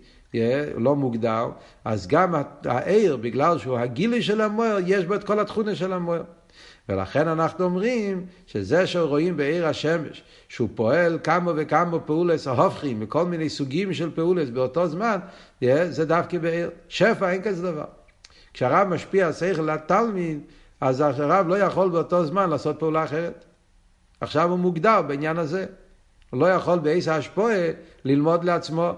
לא 0.77 0.96
מוגדר, 0.96 1.46
אז 1.86 2.08
גם 2.08 2.36
העיר, 2.65 3.17
בגלל 3.17 3.58
שהוא 3.58 3.77
הגילוי 3.77 4.22
של 4.22 4.41
המוער, 4.41 4.77
יש 4.86 5.05
בו 5.05 5.15
את 5.15 5.24
כל 5.24 5.39
התכונה 5.39 5.75
של 5.75 5.93
המוער. 5.93 6.24
ולכן 6.91 7.27
אנחנו 7.27 7.65
אומרים 7.65 8.25
שזה 8.48 8.88
שרואים 8.88 9.38
בעיר 9.38 9.67
השמש, 9.67 10.24
שהוא 10.50 10.69
פועל 10.75 11.19
כמה 11.24 11.51
וכמה 11.55 12.00
פעולס 12.00 12.48
ההופכים, 12.48 13.00
מכל 13.00 13.25
מיני 13.25 13.50
סוגים 13.50 13.93
של 13.93 14.12
פעולס 14.15 14.50
באותו 14.50 14.88
זמן, 14.88 15.19
זה 15.89 16.05
דווקא 16.05 16.38
בעיר. 16.38 16.69
שפע 16.89 17.31
אין 17.31 17.41
כזה 17.41 17.71
דבר. 17.71 17.86
כשהרב 18.53 18.88
משפיע 18.88 19.33
שכל 19.33 19.62
לתלמיד, 19.62 20.39
אז 20.81 21.01
הרב 21.01 21.48
לא 21.48 21.57
יכול 21.57 21.89
באותו 21.89 22.25
זמן 22.25 22.50
לעשות 22.50 22.79
פעולה 22.79 23.03
אחרת. 23.03 23.45
עכשיו 24.21 24.50
הוא 24.50 24.60
מוגדר 24.60 25.01
בעניין 25.01 25.38
הזה. 25.38 25.65
הוא 26.29 26.41
לא 26.41 26.45
יכול 26.45 26.79
בעיס 26.79 27.07
האשפועה 27.07 27.67
ללמוד 28.05 28.43
לעצמו. 28.43 28.91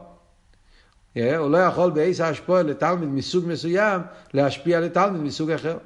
הוא 1.15 1.51
לא 1.51 1.57
יכול 1.57 1.91
בעיס 1.91 2.21
האשפועה 2.21 2.63
לתלמיד 2.63 3.09
מסוג 3.09 3.45
מסוים 3.47 4.01
להשפיע 4.33 4.79
לתלמיד 4.79 5.21
מסוג 5.21 5.51
אחר. 5.51 5.77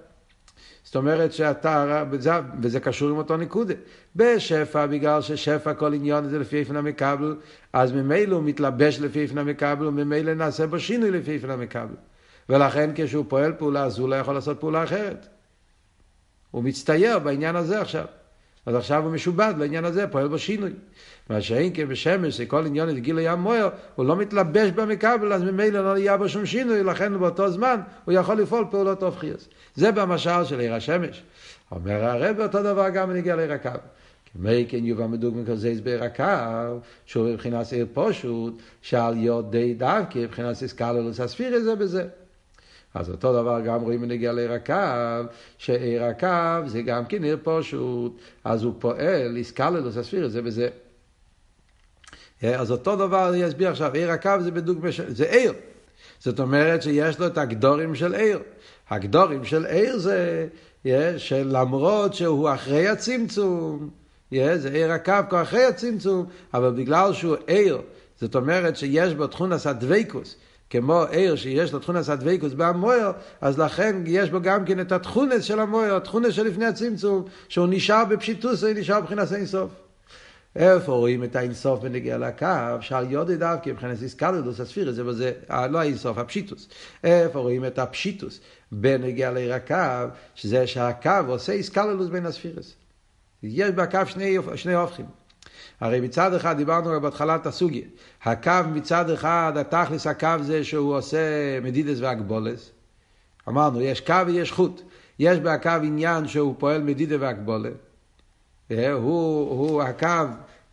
זאת 0.88 0.96
אומרת 0.96 1.34
שאתה, 1.34 2.04
וזה, 2.10 2.32
וזה 2.62 2.80
קשור 2.80 3.10
עם 3.10 3.18
אותו 3.18 3.38
נקודה. 3.38 3.74
בשפע, 4.16 4.86
בגלל 4.86 5.22
ששפע 5.22 5.74
כל 5.74 5.94
עניון 5.94 6.30
זה 6.30 6.40
לפי 6.40 6.60
איפן 6.60 6.76
המקבל, 6.76 7.36
אז 7.74 7.92
ממילא 7.92 8.36
הוא 8.36 8.44
מתלבש 8.44 9.00
לפי 9.00 9.22
איפן 9.22 9.38
המקבל, 9.38 9.88
וממילא 9.88 10.34
נעשה 10.34 10.68
בו 10.68 10.80
שינוי 10.80 11.12
לפי 11.12 11.32
איפן 11.32 11.50
המקבל. 11.50 11.96
ולכן 12.50 12.90
כשהוא 12.96 13.26
פועל 13.28 13.54
פעולה 13.54 13.84
אז 13.84 14.00
הוא 14.00 14.10
לא 14.10 14.16
יכול 14.16 14.34
לעשות 14.34 14.60
פעולה 14.60 14.84
אחרת. 14.84 15.28
הוא 16.52 16.64
מצטייר 16.64 17.20
בעניין 17.20 17.56
הזה 17.56 17.82
עכשיו. 17.82 18.06
אז 18.68 18.76
עכשיו 18.76 19.04
הוא 19.04 19.12
משובד 19.12 19.54
לעניין 19.58 19.86
הזה, 19.86 20.08
פועל 20.08 20.28
בו 20.28 20.40
שינוי. 20.40 20.72
מה 21.30 21.42
שאין 21.42 21.72
כן 21.74 21.88
בשמש, 21.88 22.38
שכל 22.38 22.66
עניין 22.66 22.90
את 22.90 23.00
גיל 23.00 23.18
הים 23.18 23.40
מוער, 23.40 23.70
הוא 23.96 24.06
לא 24.06 24.16
מתלבש 24.16 24.70
במקבל, 24.70 25.34
אז 25.34 25.44
ממילא 25.44 25.84
לא 25.84 25.98
יהיה 25.98 26.18
בו 26.18 26.30
שום 26.30 26.46
שינוי, 26.46 26.84
לכן 26.84 27.20
באותו 27.20 27.50
זמן 27.50 27.80
הוא 28.06 28.14
יכול 28.14 28.42
לפעול 28.42 28.66
פעולות 28.72 29.04
הופכיות. 29.04 29.48
זה 29.76 29.92
במשל 29.92 30.44
של 30.44 30.60
עיר 30.60 30.74
השמש. 30.74 31.24
אומר 31.72 32.06
הרב 32.06 32.40
אותו 32.40 32.64
דבר 32.64 32.90
גם 32.90 33.10
בנגיע 33.10 33.36
לעיר 33.36 33.54
הקו. 33.54 33.70
כמי 34.34 34.66
כן 34.70 34.86
יובא 34.86 35.08
מדוגמא 35.08 35.42
כזה 35.48 35.70
הסבר 35.70 36.00
הקו, 36.02 36.80
שהוא 37.06 37.30
מבחינת 37.30 37.72
עיר 37.72 37.88
פושוט, 37.94 38.62
שעל 38.82 39.18
יודי 39.18 39.74
דווקא, 39.74 40.20
מבחינת 40.20 40.62
איסקללוס 40.62 41.20
הספירי 41.20 41.62
זה 41.62 41.76
בזה. 41.76 42.08
אז 42.94 43.10
אותו 43.10 43.34
דבר 43.34 43.62
גם 43.66 43.82
רואים 43.82 44.02
בנגיע 44.02 44.34
לעיר 44.34 44.54
הקו, 44.54 45.30
שעיר 45.58 46.04
הקו 46.04 46.70
זה 46.70 46.82
גם 46.82 47.06
כן 47.06 47.24
עיר 47.24 47.38
פשוט, 47.44 48.18
אז 48.44 48.64
הוא 48.64 48.74
פועל, 48.80 49.38
איסקללוס 49.38 49.98
הספירי 49.98 50.30
זה 50.30 50.42
בזה. 50.42 50.70
אז 52.44 52.72
אותו 52.72 52.96
דבר 52.96 53.30
אני 53.30 53.48
אסביר 53.48 53.70
עכשיו, 53.70 53.94
עיר 53.94 54.12
הקו 54.12 54.32
זה 54.40 54.52
בדוגמא, 54.52 54.90
זה 55.08 55.26
עיר. 55.30 55.54
זאת 56.20 56.40
אומרת 56.40 56.84
שיש 56.84 57.20
לו 57.20 57.28
את 57.28 57.38
הגדורים 57.38 57.96
של 57.96 58.14
עיר. 58.14 58.40
הגדורים 58.90 59.46
של 59.46 59.66
עיר 59.66 59.98
זה 59.98 60.48
שלמרות 61.18 62.14
שהוא 62.14 62.54
אחרי 62.54 62.88
הצמצום, 62.88 63.90
זה 64.32 64.70
עיר 64.74 64.92
הקו 64.92 65.14
כבר 65.30 65.42
אחרי 65.42 65.64
הצמצום, 65.64 66.26
אבל 66.54 66.72
בגלל 66.72 67.14
שהוא 67.14 67.36
עיר, 67.48 67.82
זאת 68.20 68.36
אומרת 68.36 68.78
שיש 68.78 69.14
בו 69.14 69.28
תכונס 69.28 69.68
הדבקוס, 69.68 70.36
כמו 70.70 71.04
עיר 71.04 71.36
שיש 71.36 71.74
לו 71.74 71.80
תכונס 71.80 72.10
הדבקוס 72.10 72.54
במוער, 72.54 73.12
אז 73.42 73.60
לכן 73.60 73.96
יש 74.06 74.30
בו 74.30 74.42
גם 74.42 74.66
כן 74.66 74.80
את 74.80 74.92
התכונס 74.92 75.44
של 75.44 75.60
המוער, 75.60 75.96
התכונס 75.96 76.34
שלפני 76.34 76.66
הצמצום, 76.66 77.26
שהוא 77.50 77.68
נשאר 77.70 78.06
בפשיטוס, 78.06 78.64
הוא 78.64 78.72
נשאר 78.76 79.02
מבחינת 79.02 79.34
אינסוף. 79.34 79.70
איפה 80.56 80.92
רואים 80.92 81.24
את 81.24 81.36
האינסוף 81.36 81.80
בנגיע 81.80 82.18
לקו? 82.18 82.48
שעל 82.82 83.12
יודי 83.12 83.38
דווקא 83.38 83.70
מבחינת 83.70 84.02
איסקלדוס 84.02 84.60
הספירס, 84.60 84.96
זה 84.96 85.04
בזה, 85.04 85.32
לא 85.70 85.80
האינסוף, 85.80 86.18
הפשיטוס. 86.18 86.68
איפה 87.04 87.40
רואים 87.40 87.66
את 87.66 87.80
הפשיטוס 87.80 88.40
בנגיע 88.72 89.32
לעיר 89.32 89.54
הקו, 89.54 90.14
שזה 90.36 90.68
שהקו 90.68 91.10
עושה 91.28 91.54
איסקלדוס 91.54 92.08
בין 92.08 92.26
הספירס. 92.26 92.74
יש 93.44 93.70
בקו 93.70 94.00
שני, 94.06 94.38
שני 94.56 94.74
הופכים. 94.74 95.06
הרי 95.82 96.02
מצד 96.02 96.34
אחד 96.34 96.58
דיברנו 96.58 97.02
בהתחלת 97.02 97.46
הסוגיה, 97.46 97.86
הקו 98.24 98.52
מצד 98.74 99.10
אחד, 99.10 99.54
התכלס 99.56 100.08
הקו 100.08 100.36
זה 100.42 100.64
שהוא 100.64 100.96
עושה 100.96 101.20
מדידס 101.62 102.00
והגבולס. 102.00 102.72
אמרנו, 103.48 103.82
יש 103.82 104.02
קו 104.02 104.14
ויש 104.26 104.52
חוט. 104.52 104.82
יש 105.20 105.40
בהקו 105.40 105.70
עניין 105.70 106.28
שהוא 106.28 106.56
פועל 106.58 106.84
מדידה 106.84 107.16
והגבולת. 107.20 107.74
אה, 108.72 108.92
הוא, 108.92 109.50
הוא 109.50 109.82
הקו, 109.82 110.08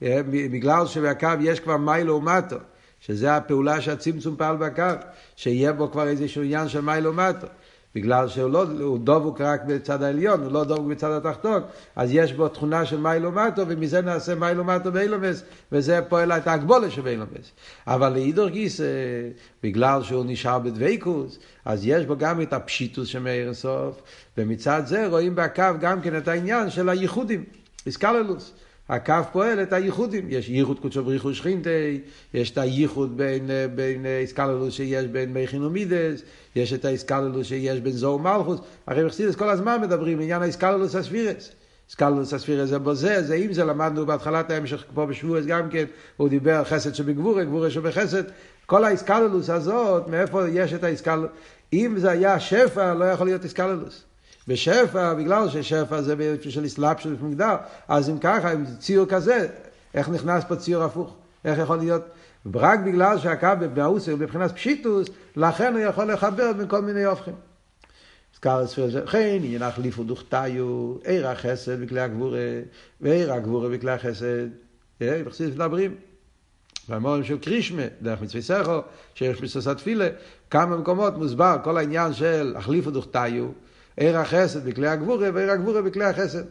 אה, 0.03 0.21
בגלל 0.27 0.87
שבקו 0.87 1.29
יש 1.41 1.61
כבר 1.61 1.77
מיילו 1.77 2.15
ומטו, 2.15 2.57
שזה 3.01 3.37
הפעולה 3.37 3.81
שהצמצום 3.81 4.37
פעל 4.37 4.57
בקו, 4.57 4.83
שיהיה 5.37 5.73
בו 5.73 5.91
כבר 5.91 6.09
איזשהו 6.09 6.43
עניין 6.43 6.69
של 6.69 6.81
מיילו 6.81 7.11
ומטו. 7.11 7.47
בגלל 7.95 8.29
שהוא 8.29 8.51
לא, 8.51 8.65
הוא 8.81 8.99
דבוק 9.05 9.41
רק 9.41 9.65
בצד 9.65 10.03
העליון, 10.03 10.43
הוא 10.43 10.53
לא 10.53 10.65
דבוק 10.65 10.87
בצד 10.87 11.11
התחתון, 11.11 11.63
אז 11.97 12.11
יש 12.13 12.33
בו 12.33 12.49
תכונה 12.49 12.87
של 12.87 13.01
מיילו 13.01 13.33
מטו, 13.33 13.63
ומזה 13.69 14.01
נעשה 14.01 14.35
מיילו 14.35 14.65
מטו 14.65 14.93
באילומס, 14.93 15.43
וזה 15.73 16.01
פועל 16.09 16.33
את 16.33 16.47
ההגבולה 16.47 16.91
של 16.91 17.03
באילומס. 17.03 17.53
אבל 17.87 18.13
לאידור 18.13 18.49
גיס, 18.49 18.81
בגלל 19.63 20.03
שהוא 20.03 20.25
נשאר 20.27 20.59
בדוויקוס, 20.59 21.39
אז 21.65 21.87
יש 21.87 22.07
בו 22.07 22.17
גם 22.17 22.41
את 22.41 22.53
הפשיטוס 22.53 23.09
של 23.09 23.19
מאיר 23.19 23.51
הסוף, 23.51 24.03
ומצד 24.39 24.83
זה 24.87 25.07
רואים 25.07 25.35
בקו 25.35 25.63
גם 25.81 26.01
כן 26.01 26.17
את 26.17 26.29
העניין 26.29 26.71
של 26.71 26.89
הייחודים, 26.89 27.45
איסקללוס. 27.87 28.53
הקו 28.89 29.15
פועל 29.33 29.63
את 29.63 29.73
הייחודים, 29.73 30.27
יש 30.29 30.49
ייחוד 30.49 30.81
קודשו 30.81 31.05
בריחו 31.05 31.35
שכינתי, 31.35 32.01
יש 32.35 32.51
את 32.51 32.59
הייחוד 32.59 33.17
בין, 33.17 33.51
בין 33.75 34.07
איסקללוס 34.07 34.75
שיש 34.75 35.07
בין 35.07 35.33
מכינומידס, 35.33 36.23
יש 36.57 36.73
את 36.73 36.85
האיסקללוס 36.85 37.47
שיש 37.47 37.81
בין 37.81 37.93
זוהו 37.93 38.19
מלכוס, 38.19 38.61
הרי 38.87 39.05
בחסידס 39.05 39.37
כל 39.37 39.51
הזמן 39.51 39.81
מדברים 39.81 40.21
עניין 40.21 40.43
האיסקללוס 40.43 40.95
הספירס. 40.95 41.51
איסקללוס 41.89 42.35
הספירס 42.35 42.69
זה 42.69 42.79
בזה, 42.79 43.23
זה 43.23 43.35
אם 43.35 43.53
זה 43.53 43.65
למדנו 43.65 44.07
בהתחלת 44.07 44.51
ההמשך 44.51 44.85
פה 44.95 45.07
בשבועס 45.07 45.47
גם 45.47 45.71
כן, 45.71 45.85
הוא 46.17 46.29
דיבר 46.29 46.65
חסד 46.65 46.95
שבגבורה, 46.95 47.45
גבורה 47.45 47.71
שבחסד, 47.71 48.23
כל 48.67 48.85
האיסקללוס 48.85 49.51
הזאת, 49.51 50.09
מאיפה 50.09 50.49
יש 50.49 50.75
את 50.75 50.85
האיסקללוס, 50.85 51.31
אם 51.73 51.95
זה 51.99 52.11
היה 52.11 52.41
שפע, 52.41 52.95
לא 52.95 53.05
יכול 53.05 53.27
להיות 53.27 53.45
איסקללוס. 53.45 54.05
בשפע, 54.49 55.15
בגלל 55.15 55.49
ששפע 55.49 56.03
זה 56.03 56.37
של 56.49 56.67
אסלאפ 56.67 57.01
של 57.01 57.17
מוגדר, 57.21 57.57
אז 57.89 58.11
אם 58.11 58.19
ככה, 58.19 58.53
אם 58.53 58.65
ציור 58.79 59.07
כזה, 59.07 59.49
איך 59.95 60.09
נכנס 60.09 60.45
פה 60.49 60.57
ציור 60.57 60.83
הפוך? 60.83 61.17
איך 61.45 61.59
יכול 61.59 61.77
להיות? 61.77 62.03
רק 62.55 62.81
בגלל 62.81 63.19
שהקו 63.19 63.49
באוסר 63.75 64.13
הוא 64.13 64.21
מבחינת 64.21 64.53
פשיטוס, 64.53 65.09
לכן 65.37 65.73
הוא 65.73 65.81
יכול 65.81 66.13
לחבר 66.13 66.53
בין 66.53 66.69
כל 66.69 66.83
מיני 66.83 67.05
הופכים. 67.05 67.35
הזכר 68.35 68.67
ספיר 68.67 68.91
זה, 68.91 69.01
כן, 69.11 69.39
ינחליפו 69.43 70.05
דוכתיו, 70.05 70.95
עיר 71.05 71.29
החסד 71.29 71.81
בכלי 71.83 72.01
הגבורה, 72.01 72.61
ועיר 73.01 73.33
הגבורה 73.33 73.69
בכלי 73.69 73.91
החסד. 73.91 74.47
בחסיד 75.01 75.55
מדברים. 75.55 75.95
והמורים 76.89 77.25
של 77.25 77.39
קרישמה, 77.39 77.83
דרך 78.03 78.21
מצווי 78.21 78.43
סכו, 78.43 78.81
שיש 79.15 79.41
בסוסת 79.41 79.77
תפילה, 79.77 80.09
כמה 80.51 80.77
מקומות 80.77 81.19
מוסבר 81.19 81.57
כל 81.65 81.79
העניין 81.79 82.13
של 82.13 82.55
החליפו 82.57 82.91
דוכתיו, 82.91 83.47
עיר 83.97 84.19
החסד 84.19 84.69
בכלי 84.69 84.89
הגבורה 84.89 85.29
ועיר 85.35 85.51
הגבורה 85.51 85.83
בכלי 85.83 86.05
החסד. 86.05 86.45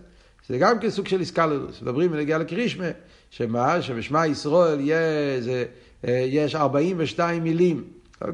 זה 0.47 0.57
גם 0.57 0.79
כסוג 0.79 1.07
של 1.07 1.19
איסקלולוס. 1.19 1.81
מדברים 1.81 2.11
בנגיעה 2.11 2.39
לקרישמה, 2.39 2.89
שמה, 3.29 3.81
שבשמע 3.81 4.27
ישראל 4.27 4.79
יש, 4.81 5.45
יש 6.03 6.55
42 6.55 7.43
מילים. 7.43 7.83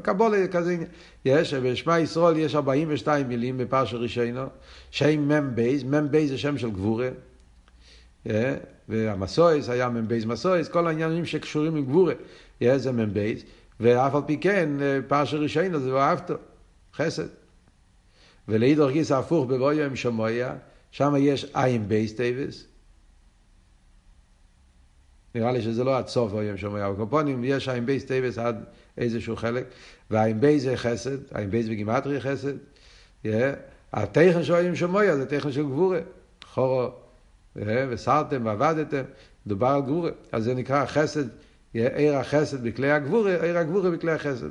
קבולה 0.02 0.48
כזה, 0.48 0.76
יש, 1.24 1.54
בשמע 1.54 1.98
ישראל 1.98 2.36
יש 2.36 2.54
42 2.54 3.28
מילים 3.28 3.58
בפרשה 3.58 3.96
ראשינו, 3.96 4.42
שם 4.90 5.28
מ"ם 5.28 5.54
בייז, 5.54 5.84
מ"ם 5.84 6.10
בייז 6.10 6.30
זה 6.30 6.38
שם 6.38 6.58
של 6.58 6.70
גבורה, 6.70 7.08
והמסויס 8.88 9.68
היה 9.68 9.88
מ"ם 9.88 10.08
בייז 10.08 10.24
מסויס, 10.24 10.68
כל 10.68 10.86
העניינים 10.86 11.26
שקשורים 11.26 11.76
עם 11.76 11.84
גבורה, 11.84 12.14
זה 12.76 12.92
מ"ם 12.92 13.12
בייז, 13.12 13.42
ואף 13.80 14.14
על 14.14 14.22
פי 14.26 14.36
כן, 14.36 14.68
פרשה 15.08 15.36
ראשונה 15.36 15.78
זה 15.78 15.94
ואהבתו, 15.94 16.34
חסד. 16.96 17.39
ולאידור 18.50 18.90
גיס 18.90 19.12
הפוך 19.12 19.46
בבויו 19.46 19.84
עם 19.84 19.96
שמויה, 19.96 20.54
שם 20.90 21.14
יש 21.18 21.46
עין 21.54 21.88
בייס 21.88 22.14
טייבס. 22.14 22.64
נראה 25.34 25.52
לי 25.52 25.62
שזה 25.62 25.84
לא 25.84 25.98
עד 25.98 26.08
סוף 26.08 26.32
בויו 26.32 26.50
עם 26.50 26.56
שמויה, 26.56 26.86
אבל 26.86 26.96
קופונים 26.96 27.44
יש 27.44 27.68
עין 27.68 27.86
בייס 27.86 28.04
טייבס 28.04 28.38
עד 28.38 28.64
איזשהו 28.98 29.36
חלק, 29.36 29.64
והעין 30.10 30.40
בייס 30.40 30.62
זה 30.62 30.76
חסד, 30.76 31.34
עין 31.34 31.50
בייס 31.50 31.66
בגימטרי 31.66 32.20
חסד. 32.20 32.54
Yeah. 33.24 33.28
התכן 33.92 34.44
של 34.44 34.54
עם 34.54 34.74
שמויה 34.74 35.16
זה 35.16 35.26
תכן 35.26 35.52
של 35.52 35.62
גבורה. 35.62 35.98
חורו, 36.44 36.88
וסרתם 37.56 38.46
ועבדתם, 38.46 39.02
מדובר 39.46 39.66
על 39.66 39.82
גבורה. 39.82 40.10
אז 40.32 40.44
זה 40.44 40.54
נקרא 40.54 40.86
חסד, 40.86 41.24
עיר 41.74 42.16
החסד 42.16 42.62
בכלי 42.62 42.90
הגבורה, 42.90 43.42
עיר 43.42 43.58
הגבורה 43.58 43.90
בכלי 43.90 44.12
החסד. 44.12 44.50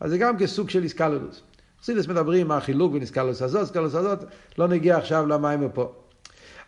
אז 0.00 0.10
זה 0.10 0.18
גם 0.18 0.38
כסוג 0.38 0.70
של 0.70 0.82
איסקלולוס. 0.82 1.42
חסידס 1.82 2.08
מדברים 2.08 2.50
על 2.50 2.58
החילוק 2.58 2.92
בין 2.92 3.00
איסקלוס 3.00 3.42
הזאת, 3.42 3.60
איסקלוס 3.60 3.94
הזאת, 3.94 4.24
לא 4.58 4.68
נגיע 4.68 4.96
עכשיו 4.96 5.26
למים 5.26 5.68
פה. 5.74 5.92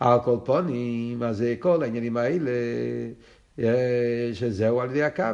על 0.01 0.19
כל 0.25 0.37
פונים, 0.45 1.23
אז 1.23 1.45
כל 1.59 1.83
העניינים 1.83 2.17
האלה, 2.17 2.51
שזהו 4.33 4.81
על 4.81 4.91
ידי 4.91 5.03
הקו. 5.03 5.25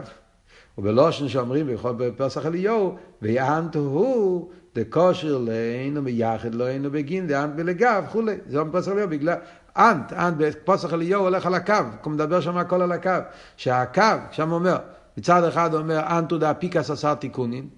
ובלושן 0.78 1.28
שאומרים 1.28 1.66
בפסח 1.82 2.46
אליהו, 2.46 2.96
ויענת 3.22 3.76
הוא 3.76 4.50
דקושר 4.74 5.38
לאינו 5.38 6.02
מייחד 6.02 6.54
לא 6.54 6.68
אינו 6.68 6.90
בגין 6.90 7.26
דאנט 7.26 7.54
בלגב 7.54 8.04
וכולי. 8.08 8.36
זה 8.48 8.58
אומר 8.58 8.70
בפסח 8.70 8.92
אליהו 8.92 9.08
בגלל... 9.08 9.34
אנט, 9.76 10.12
אנט 10.12 10.36
בפסח 10.38 10.92
אליהו 10.92 11.22
הולך 11.22 11.46
על 11.46 11.54
הקו, 11.54 11.74
הוא 12.02 12.12
מדבר 12.12 12.40
שם 12.40 12.56
הכל 12.56 12.82
על 12.82 12.92
הקו. 12.92 13.10
שהקו, 13.56 14.02
שם 14.30 14.52
אומר, 14.52 14.76
מצד 15.18 15.44
אחד 15.44 15.74
אומר 15.74 16.00
אנטו 16.18 16.38
דה 16.38 16.54
פיקס 16.54 16.90
עשר 16.90 17.14
תיקונים, 17.14 17.68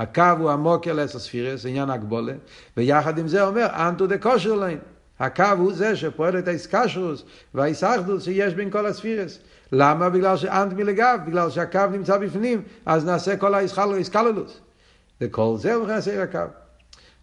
הקו 0.00 0.22
הוא 0.38 0.50
המוקר 0.50 0.92
לעשר 0.92 1.18
ספירס, 1.18 1.66
עניין 1.66 1.90
הגבולה, 1.90 2.32
ויחד 2.76 3.18
עם 3.18 3.28
זה 3.28 3.46
אומר 3.46 3.66
אנטו 3.72 4.06
דה 4.06 4.18
כושר 4.18 4.54
להם. 4.54 4.78
הקו 5.18 5.44
הוא 5.58 5.72
זה 5.72 5.96
שפועל 5.96 6.38
את 6.38 6.48
האיסקשרוס 6.48 7.24
והאיסאחדוס 7.54 8.24
שיש 8.24 8.54
בין 8.54 8.70
כל 8.70 8.86
הספירס. 8.86 9.38
למה? 9.72 10.08
בגלל 10.08 10.36
שאנט 10.36 10.72
מלגב, 10.72 11.18
בגלל 11.26 11.50
שהקו 11.50 11.86
נמצא 11.92 12.18
בפנים, 12.18 12.62
אז 12.86 13.04
נעשה 13.04 13.36
כל 13.36 13.54
האיסקלולוס. 13.54 14.60
וכל 15.20 15.54
זה 15.58 15.74
הוא 15.74 15.86
לעיר 15.86 16.20
הקו. 16.20 16.38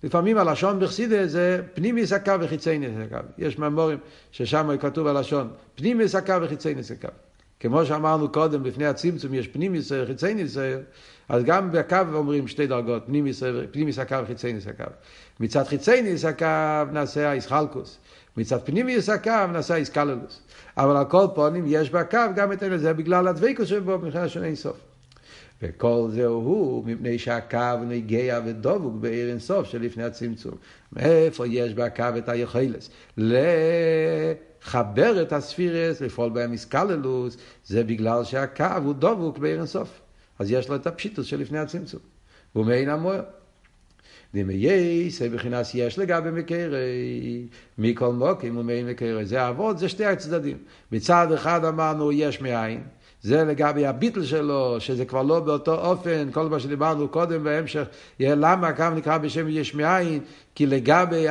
לפעמים 0.04 0.38
הלשון 0.38 0.80
בחסידה 0.80 1.28
זה 1.28 1.62
פנימיס 1.74 2.14
הקו 2.14 2.34
וחיצייניס 2.40 2.92
הקו. 3.06 3.28
יש 3.38 3.60
מאמורים 3.60 3.98
ששם 4.32 4.78
כתוב 4.80 5.08
הלשון 5.08 5.50
פנימיס 5.76 6.16
הקו 6.16 6.34
וחיצייניס 6.42 6.92
הקו. 6.92 7.08
כמו 7.60 7.86
שאמרנו 7.86 8.32
קודם, 8.32 8.66
לפני 8.66 8.86
הצמצום 8.86 9.34
יש 9.34 9.48
פנימיס 9.48 9.92
וחיצייניס, 9.92 10.58
אז 11.30 11.44
גם 11.44 11.72
בקו 11.72 11.98
אומרים 12.14 12.48
שתי 12.48 12.68
דרגות, 12.68 13.04
פנימיס, 13.06 13.44
פנימיס 13.72 14.00
הקו 14.00 14.16
וחיצייניס 14.24 14.68
הקו. 14.68 14.84
מצד 15.40 15.64
חיצייניס 15.64 16.26
הקו 16.26 16.92
נעשה 16.92 17.30
האיסחלקוס. 17.30 17.98
מצד 18.38 18.66
פנימיס 18.66 19.10
הקו 19.10 19.48
נעשה 19.54 19.74
האיסקללוס. 19.74 20.42
אבל 20.78 20.98
על 20.98 21.06
כל 21.06 21.26
פונים 21.36 21.64
יש 21.68 21.90
בקו 21.90 22.18
גם 22.36 22.52
את 22.52 22.64
זה 22.78 22.94
בגלל 22.94 23.28
הדבקות 23.28 23.68
שבו 23.68 23.98
מבחינה 23.98 24.30
של 24.30 24.44
אינסוף. 24.44 24.78
וכל 25.62 26.08
זה 26.12 26.26
הוא 26.26 26.86
מפני 26.86 27.20
שהקו 27.20 27.78
נגיע 27.88 28.40
ודבוק 28.46 28.94
בעיר 29.00 29.30
אינסוף 29.30 29.68
שלפני 29.68 30.04
הצמצום. 30.04 30.56
מאיפה 30.94 31.48
יש 31.48 31.74
בקו 31.74 32.04
את 32.18 32.30
היכולת? 32.30 32.90
לחבר 33.18 35.22
את 35.22 35.34
הספירס, 35.34 36.02
לפעול 36.02 36.30
בהם 36.30 36.52
איסקללוס, 36.52 37.38
זה 37.66 37.84
בגלל 37.84 38.24
שהקו 38.24 38.66
הוא 38.84 38.94
דבוק 38.94 39.38
בעיר 39.38 39.58
אינסוף. 39.58 40.07
אז 40.40 40.52
יש 40.52 40.70
לו 40.70 40.76
את 40.76 40.88
הפשיטוס 40.88 41.26
שלפני 41.26 41.60
הצמצום. 41.60 42.00
והוא 42.56 42.66
מעין 42.66 42.90
המוער. 42.90 43.24
דמייס, 44.34 45.22
בבחינת 45.22 45.66
יש 45.74 46.00
לגבי 46.00 46.32
מקרי, 46.32 47.48
מכל 47.78 48.14
מוקים 48.14 48.58
ומעין 48.58 48.88
מקרי. 48.88 49.26
זה 49.26 49.50
אבות, 49.50 49.80
זה 49.80 49.90
שתי 49.90 50.06
הצדדים. 50.06 50.58
מצד 50.92 51.32
אחד 51.32 51.66
אמרנו 51.66 52.12
יש 52.12 52.42
מאין. 52.42 52.82
זה 53.22 53.44
לגבי 53.44 53.86
הביטל 53.86 54.24
שלו, 54.24 54.76
שזה 54.80 55.06
כבר 55.06 55.24
לא 55.24 55.40
באותו 55.40 55.76
אופן, 55.76 56.32
כל 56.32 56.50
מה 56.50 56.60
שדיברנו 56.60 57.08
קודם 57.08 57.44
בהמשך, 57.44 57.88
למה 58.20 58.68
הקו 58.68 58.86
נקרא 58.96 59.18
בשם 59.18 59.48
יש 59.50 59.76
מאין? 59.76 60.20
כי 60.56 60.66
לגבי 60.66 61.30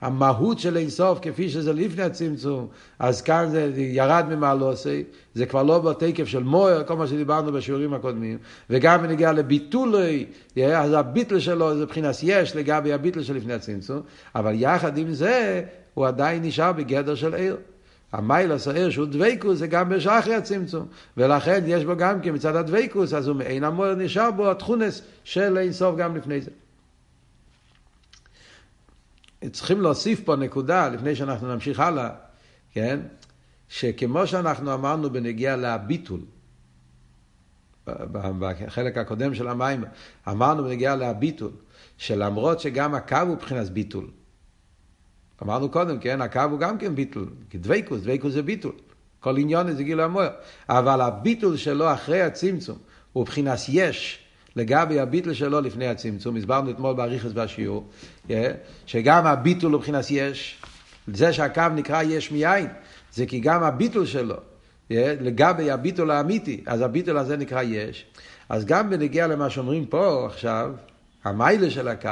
המהות 0.00 0.58
של 0.58 0.76
אינסוף, 0.76 1.18
כפי 1.22 1.48
שזה 1.48 1.72
לפני 1.72 2.02
הצמצום, 2.02 2.66
אז 2.98 3.22
כאן 3.22 3.48
זה 3.50 3.72
ירד 3.76 4.24
ממעלוסי, 4.28 5.04
זה 5.34 5.46
כבר 5.46 5.62
לא 5.62 5.78
בתקף 5.78 6.24
של 6.24 6.42
מויר, 6.42 6.84
כל 6.84 6.96
מה 6.96 7.06
שדיברנו 7.06 7.52
בשיעורים 7.52 7.94
הקודמים, 7.94 8.38
וגם 8.70 9.02
בנגיע 9.02 9.32
לביטולי, 9.32 10.26
אז 10.74 10.92
הביטל 10.92 11.38
שלו 11.38 11.76
זה 11.76 11.84
מבחינת 11.84 12.14
יש 12.22 12.56
לגבי 12.56 12.92
הביטל 12.92 13.22
של 13.22 13.36
לפני 13.36 13.52
הצמצום, 13.52 14.00
אבל 14.34 14.52
יחד 14.54 14.98
עם 14.98 15.12
זה, 15.12 15.62
הוא 15.94 16.06
עדיין 16.06 16.42
נשאר 16.42 16.72
בגדר 16.72 17.14
של 17.14 17.34
עיר. 17.34 17.56
המיילס 18.12 18.68
העיר 18.68 18.90
שהוא 18.90 19.06
דבייקוס 19.06 19.58
זה 19.58 19.66
גם 19.66 19.88
בשחרי 19.88 20.34
הצמצום 20.34 20.86
ולכן 21.16 21.64
יש 21.66 21.84
בו 21.84 21.96
גם 21.96 22.20
כן 22.20 22.34
מצד 22.34 22.56
הדבייקוס 22.56 23.14
אז 23.14 23.28
הוא 23.28 23.36
מעין 23.36 23.64
המוער 23.64 23.94
נשאר 23.94 24.30
בו 24.30 24.50
התכונס 24.50 25.02
של 25.24 25.58
אינסוף 25.58 25.96
גם 25.96 26.16
לפני 26.16 26.40
זה. 26.40 26.50
צריכים 29.52 29.80
להוסיף 29.80 30.20
פה 30.24 30.36
נקודה 30.36 30.88
לפני 30.88 31.16
שאנחנו 31.16 31.54
נמשיך 31.54 31.80
הלאה, 31.80 32.10
כן? 32.72 33.00
שכמו 33.68 34.26
שאנחנו 34.26 34.74
אמרנו 34.74 35.10
בנגיע 35.10 35.56
לביטול, 35.56 36.20
בחלק 38.38 38.98
הקודם 38.98 39.34
של 39.34 39.48
המים, 39.48 39.84
אמרנו 40.28 40.64
בנגיע 40.64 40.96
לביטול, 40.96 41.50
שלמרות 41.98 42.60
שגם 42.60 42.94
הקו 42.94 43.16
הוא 43.16 43.34
מבחינת 43.34 43.70
ביטול, 43.70 44.10
אמרנו 45.42 45.70
קודם, 45.70 45.98
כן, 45.98 46.20
הקו 46.20 46.40
הוא 46.50 46.58
גם 46.58 46.78
כן 46.78 46.94
ביטול, 46.94 47.28
כי 47.50 47.58
דבייקוס, 47.58 48.00
דבייקוס 48.00 48.32
זה 48.32 48.42
ביטול. 48.42 48.72
כל 49.20 49.38
עניון 49.38 49.72
זה 49.72 49.82
גילו 49.82 50.02
המוער. 50.02 50.30
אבל 50.68 51.00
הביטול 51.00 51.56
שלו 51.56 51.92
אחרי 51.92 52.22
הצמצום 52.22 52.78
הוא 53.12 53.22
מבחינת 53.22 53.58
יש 53.68 54.24
לגבי 54.56 55.00
הביטול 55.00 55.34
שלו 55.34 55.60
לפני 55.60 55.86
הצמצום. 55.86 56.36
הסברנו 56.36 56.70
אתמול 56.70 56.94
באריכס 56.94 57.30
והשיעור, 57.34 57.88
שגם 58.86 59.26
הביטול 59.26 59.72
הוא 59.72 59.78
מבחינת 59.78 60.04
יש. 60.10 60.62
זה 61.14 61.32
שהקו 61.32 61.62
נקרא 61.74 62.02
יש 62.02 62.32
מיין, 62.32 62.66
זה 63.14 63.26
כי 63.26 63.40
גם 63.40 63.62
הביטול 63.62 64.06
שלו, 64.06 64.36
לגבי 64.90 65.70
הביטול 65.70 66.10
האמיתי, 66.10 66.60
אז 66.66 66.80
הביטול 66.80 67.18
הזה 67.18 67.36
נקרא 67.36 67.62
יש. 67.62 68.06
אז 68.48 68.64
גם 68.64 68.90
בנגיע 68.90 69.26
למה 69.26 69.50
שאומרים 69.50 69.86
פה 69.86 70.26
עכשיו, 70.26 70.72
המיילה 71.24 71.70
של 71.70 71.88
הקו, 71.88 72.10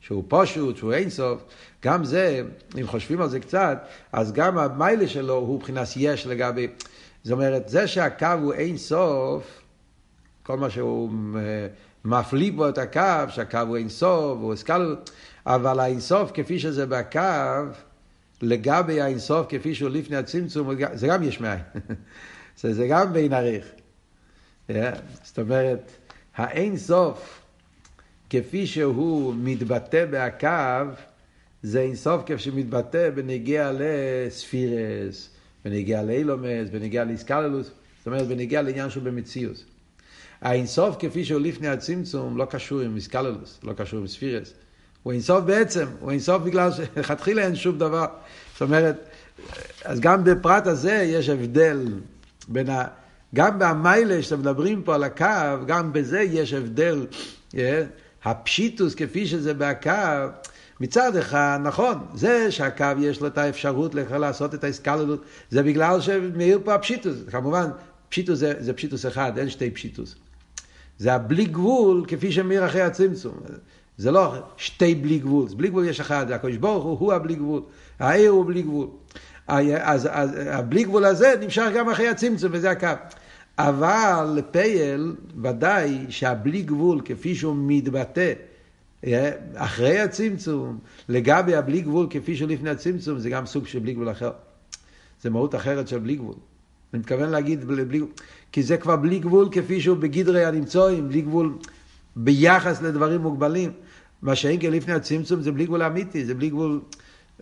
שהוא 0.00 0.24
פשוט, 0.28 0.76
שהוא 0.76 0.92
אינסוף, 0.92 1.44
גם 1.84 2.04
זה, 2.04 2.42
אם 2.80 2.86
חושבים 2.86 3.20
על 3.20 3.28
זה 3.28 3.40
קצת, 3.40 3.78
אז 4.12 4.32
גם 4.32 4.58
המיילה 4.58 5.08
שלו 5.08 5.34
הוא 5.34 5.56
מבחינת 5.56 5.88
יש 5.96 6.26
לגבי, 6.26 6.68
זאת 7.22 7.32
אומרת, 7.32 7.68
זה 7.68 7.86
שהקו 7.86 8.26
הוא 8.42 8.52
אינסוף, 8.52 9.63
כל 10.46 10.56
מה 10.56 10.70
שהוא 10.70 11.10
אה, 11.36 11.66
מפליא 12.04 12.52
בו 12.52 12.68
את 12.68 12.78
הקו, 12.78 13.30
שהקו 13.30 13.58
הוא 13.58 13.76
אינסוף, 13.76 14.38
הוא 14.40 14.52
הסקל, 14.52 14.96
אבל 15.46 15.80
האינסוף 15.80 16.30
כפי 16.34 16.58
שזה 16.58 16.86
בקו, 16.86 17.20
לגבי 18.42 19.00
האינסוף 19.00 19.46
כפי 19.48 19.74
שהוא 19.74 19.90
לפני 19.90 20.16
הצמצום, 20.16 20.70
זה 20.94 21.06
גם 21.06 21.22
יש 21.22 21.40
מאין. 21.40 21.60
זה 22.60 22.86
גם 22.88 23.12
בין 23.12 23.32
עריך. 23.32 23.66
Yeah, 24.70 24.72
זאת 25.24 25.38
אומרת, 25.38 25.90
האינסוף 26.36 27.40
כפי 28.30 28.66
שהוא 28.66 29.34
מתבטא 29.36 30.06
בהקו, 30.06 30.94
זה 31.62 31.80
אינסוף 31.80 32.22
כפי 32.26 32.38
שמתבטא 32.38 33.10
בנגיע 33.10 33.72
לספירס, 33.78 35.30
בנגיע 35.64 36.02
לאילומס, 36.02 36.70
בנגיע 36.72 37.04
לאיסקללוס, 37.04 37.70
זאת 37.98 38.06
אומרת 38.06 38.26
בנגיע 38.26 38.62
לעניין 38.62 38.90
שהוא 38.90 39.02
במציאוס. 39.02 39.64
האינסוף 40.44 40.96
כפי 40.98 41.24
שהוא 41.24 41.40
לפני 41.40 41.68
הצמצום 41.68 42.36
לא 42.36 42.44
קשור 42.44 42.80
עם 42.80 42.96
איסקללוס, 42.96 43.60
לא 43.62 43.72
קשור 43.72 44.00
עם 44.00 44.06
ספירס. 44.06 44.52
הוא 45.02 45.12
אינסוף 45.12 45.44
בעצם, 45.44 45.86
הוא 46.00 46.10
אינסוף 46.10 46.42
בגלל 46.42 46.72
שלכתחילה 46.72 47.42
אין 47.42 47.56
שום 47.56 47.78
דבר. 47.78 48.06
זאת 48.52 48.62
אומרת, 48.62 49.08
אז 49.84 50.00
גם 50.00 50.24
בפרט 50.24 50.66
הזה 50.66 50.92
יש 50.92 51.28
הבדל 51.28 51.86
בין 52.48 52.70
ה... 52.70 52.84
גם 53.34 53.58
במיילה 53.58 54.22
שאתם 54.22 54.40
מדברים 54.40 54.82
פה 54.82 54.94
על 54.94 55.04
הקו, 55.04 55.66
גם 55.66 55.92
בזה 55.92 56.20
יש 56.20 56.52
הבדל. 56.52 57.06
Yeah, 57.52 57.56
הפשיטוס 58.24 58.94
כפי 58.94 59.26
שזה 59.26 59.54
בקו, 59.54 59.90
מצד 60.80 61.16
אחד, 61.16 61.60
נכון, 61.62 61.94
זה 62.14 62.52
שהקו 62.52 62.84
יש 63.00 63.20
לו 63.20 63.26
את 63.26 63.38
האפשרות 63.38 63.94
לעשות 63.94 64.54
את 64.54 64.64
האסקלדות, 64.64 65.24
זה 65.50 65.62
בגלל 65.62 66.00
שמאיר 66.00 66.60
פה 66.64 66.74
הפשיטוס. 66.74 67.16
כמובן, 67.30 67.70
פשיטוס 68.08 68.38
זה, 68.38 68.54
זה 68.58 68.72
פשיטוס 68.72 69.06
אחד, 69.06 69.38
אין 69.38 69.50
שתי 69.50 69.70
פשיטוס. 69.70 70.14
זה 70.98 71.14
הבלי 71.14 71.44
גבול 71.44 72.04
כפי 72.08 72.32
שמאיר 72.32 72.66
אחרי 72.66 72.82
הצמצום. 72.82 73.34
זה 73.96 74.10
לא 74.10 74.34
שתי 74.56 74.94
בלי 74.94 75.18
גבול, 75.18 75.48
בלי 75.56 75.68
גבול 75.68 75.88
יש 75.88 76.00
אחד, 76.00 76.30
הקדוש 76.30 76.56
ברוך 76.56 76.84
הוא 76.84 76.98
הוא 76.98 77.12
הבלי 77.12 77.34
גבול, 77.34 77.62
העיר 77.98 78.30
הוא 78.30 78.46
בלי 78.46 78.62
גבול. 78.62 78.86
אז, 79.46 80.08
אז 80.10 80.30
הבלי 80.46 80.84
גבול 80.84 81.04
הזה 81.04 81.34
נמשך 81.40 81.66
גם 81.74 81.88
אחרי 81.88 82.08
הצמצום, 82.08 82.50
וזה 82.52 82.70
הקו. 82.70 82.88
אבל 83.58 84.34
לפייל, 84.36 85.14
ודאי 85.42 86.06
שהבלי 86.08 86.62
גבול, 86.62 87.00
כפי 87.04 87.34
שהוא 87.34 87.56
מתבטא, 87.58 88.32
אה, 89.06 89.30
אחרי 89.54 90.00
הצמצום, 90.00 90.78
לגבי 91.08 91.54
הבלי 91.54 91.80
גבול 91.80 92.06
כפי 92.10 92.36
שהוא 92.36 92.48
לפני 92.48 92.70
הצמצום, 92.70 93.18
זה 93.18 93.30
גם 93.30 93.46
סוג 93.46 93.66
של 93.66 93.78
בלי 93.78 93.94
גבול 93.94 94.10
אחר. 94.10 94.32
זה 95.22 95.30
מהות 95.30 95.54
אחרת 95.54 95.88
של 95.88 95.98
בלי 95.98 96.16
גבול. 96.16 96.34
אני 96.92 97.00
מתכוון 97.00 97.30
להגיד 97.30 97.64
בלי 97.64 97.98
גבול, 97.98 98.10
כי 98.54 98.62
זה 98.62 98.76
כבר 98.76 98.96
בלי 98.96 99.18
גבול 99.18 99.48
כפי 99.52 99.80
שהוא 99.80 99.96
בגדרי 99.96 100.44
הנמצואים, 100.44 101.08
בלי 101.08 101.20
גבול 101.20 101.52
ביחס 102.16 102.82
לדברים 102.82 103.20
מוגבלים. 103.20 103.72
מה 104.22 104.36
שאין 104.36 104.60
כן 104.60 104.72
לפני 104.72 104.94
הצמצום 104.94 105.40
זה 105.40 105.52
בלי 105.52 105.66
גבול 105.66 105.82
אמיתי, 105.82 106.24
זה 106.24 106.34
בלי 106.34 106.50
גבול 106.50 106.80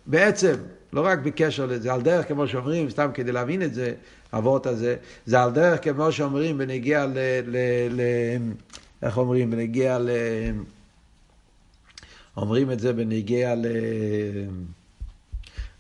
בעצם, 0.06 0.54
לא 0.92 1.00
רק 1.00 1.18
בקשר 1.18 1.66
לזה, 1.66 1.92
על 1.92 2.02
דרך 2.02 2.28
כמו 2.28 2.48
שאומרים, 2.48 2.90
סתם 2.90 3.10
כדי 3.14 3.32
להבין 3.32 3.62
את 3.62 3.74
זה, 3.74 3.94
האבות 4.32 4.66
הזה, 4.66 4.96
זה 5.26 5.42
על 5.42 5.50
דרך 5.50 5.84
כמו 5.84 6.12
שאומרים 6.12 6.58
בנגיע 6.58 7.06
ל... 7.06 7.18
ל, 7.46 7.56
ל 7.90 8.00
איך 9.02 9.18
אומרים? 9.18 9.50
בנגיע 9.50 9.98
ל... 9.98 10.10
אומרים 12.36 12.70
את 12.70 12.80
זה 12.80 12.92
בנגיע 12.92 13.54
ל... 13.54 13.66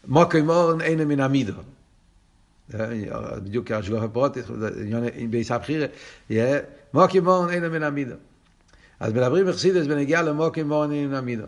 מוקי 0.08 0.40
מורן 0.40 0.80
אין 0.80 1.08
מן 1.08 1.20
המידו. 1.20 1.52
בדיוק 2.70 3.70
השגוח 3.70 4.02
הפרוטיס, 4.02 4.44
בעיסה 5.30 5.58
בחירה, 5.58 5.86
מוקי 6.94 7.20
מורן 7.20 7.50
אין 7.50 7.68
מן 7.68 7.82
המידו. 7.82 8.14
אז 9.00 9.12
מדברים 9.12 9.46
בחסידס 9.46 9.86
בנגיע 9.86 10.22
למוקי 10.22 10.62
מורן 10.62 10.92
אין 10.92 11.08
מן 11.08 11.14
המידו. 11.14 11.44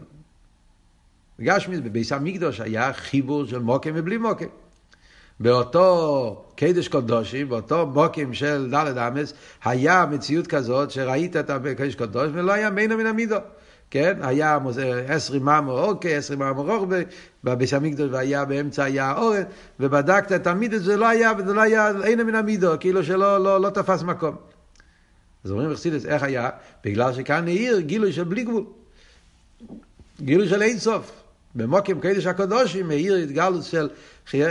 גשמיס, 1.41 1.81
בביס 1.81 2.13
המקדוש 2.13 2.61
היה 2.61 2.93
חיבור 2.93 3.47
של 3.47 3.59
מוקים 3.59 3.95
ובלי 3.97 4.17
מוקים. 4.17 4.49
באותו 5.41 6.45
קדש 6.57 6.89
קודושי, 6.89 7.45
באותו 7.45 7.87
מוקים 7.87 8.35
של 8.35 8.71
דלת 8.71 8.97
אמס, 8.97 9.35
היה 9.65 10.07
מציאות 10.11 10.47
כזאת 10.47 10.91
שראית 10.91 11.37
את 11.37 11.51
הקדש 11.51 11.95
קודוש 11.95 12.31
ולא 12.33 12.53
היה 12.53 12.71
מינו 12.71 12.97
מן 12.97 13.07
המידו. 13.07 13.37
כן? 13.95 14.19
היה 14.23 14.59
עשרי 15.09 15.39
מאמו 15.39 15.73
אוקיי, 15.79 16.17
עשרי 16.17 16.37
מאמו 16.37 16.63
רוחבי, 16.63 17.03
בביס 17.45 17.75
המקדוש 17.75 18.09
והיה 18.13 18.45
באמצע 18.45 18.85
היה 18.85 19.17
אורן, 19.17 19.43
ובדקת 19.81 20.33
את 20.33 20.47
המידו, 20.47 20.79
זה 20.79 20.97
לא 20.97 21.09
היה, 21.09 21.33
זה 21.47 21.55
לא 21.55 21.61
היה, 21.61 21.91
אין 22.05 22.23
מן 22.23 22.35
המידו, 22.35 22.73
כאילו 22.81 23.05
שלא 23.05 23.45
לא, 23.45 23.61
לא 23.61 23.71
תפס 23.71 24.03
מקום. 24.03 24.37
אז 25.45 25.51
אומרים 25.51 25.71
בחסידס, 25.71 26.07
איך 26.07 26.23
היה? 26.23 26.51
בגלל 26.85 27.13
שכאן 27.13 27.47
העיר 27.47 27.81
גילוי 27.81 28.13
של 28.13 28.25
בלי 28.25 28.45
גבול. 28.45 28.65
גילוי 30.21 30.49
של 30.49 30.63
אין 30.63 30.79
סוף. 30.79 31.13
במוקים 31.55 32.01
קדש 32.01 32.27
הקדושים 32.27 32.89
מאיר 32.89 33.15
התגלות 33.15 33.65
של 33.65 33.89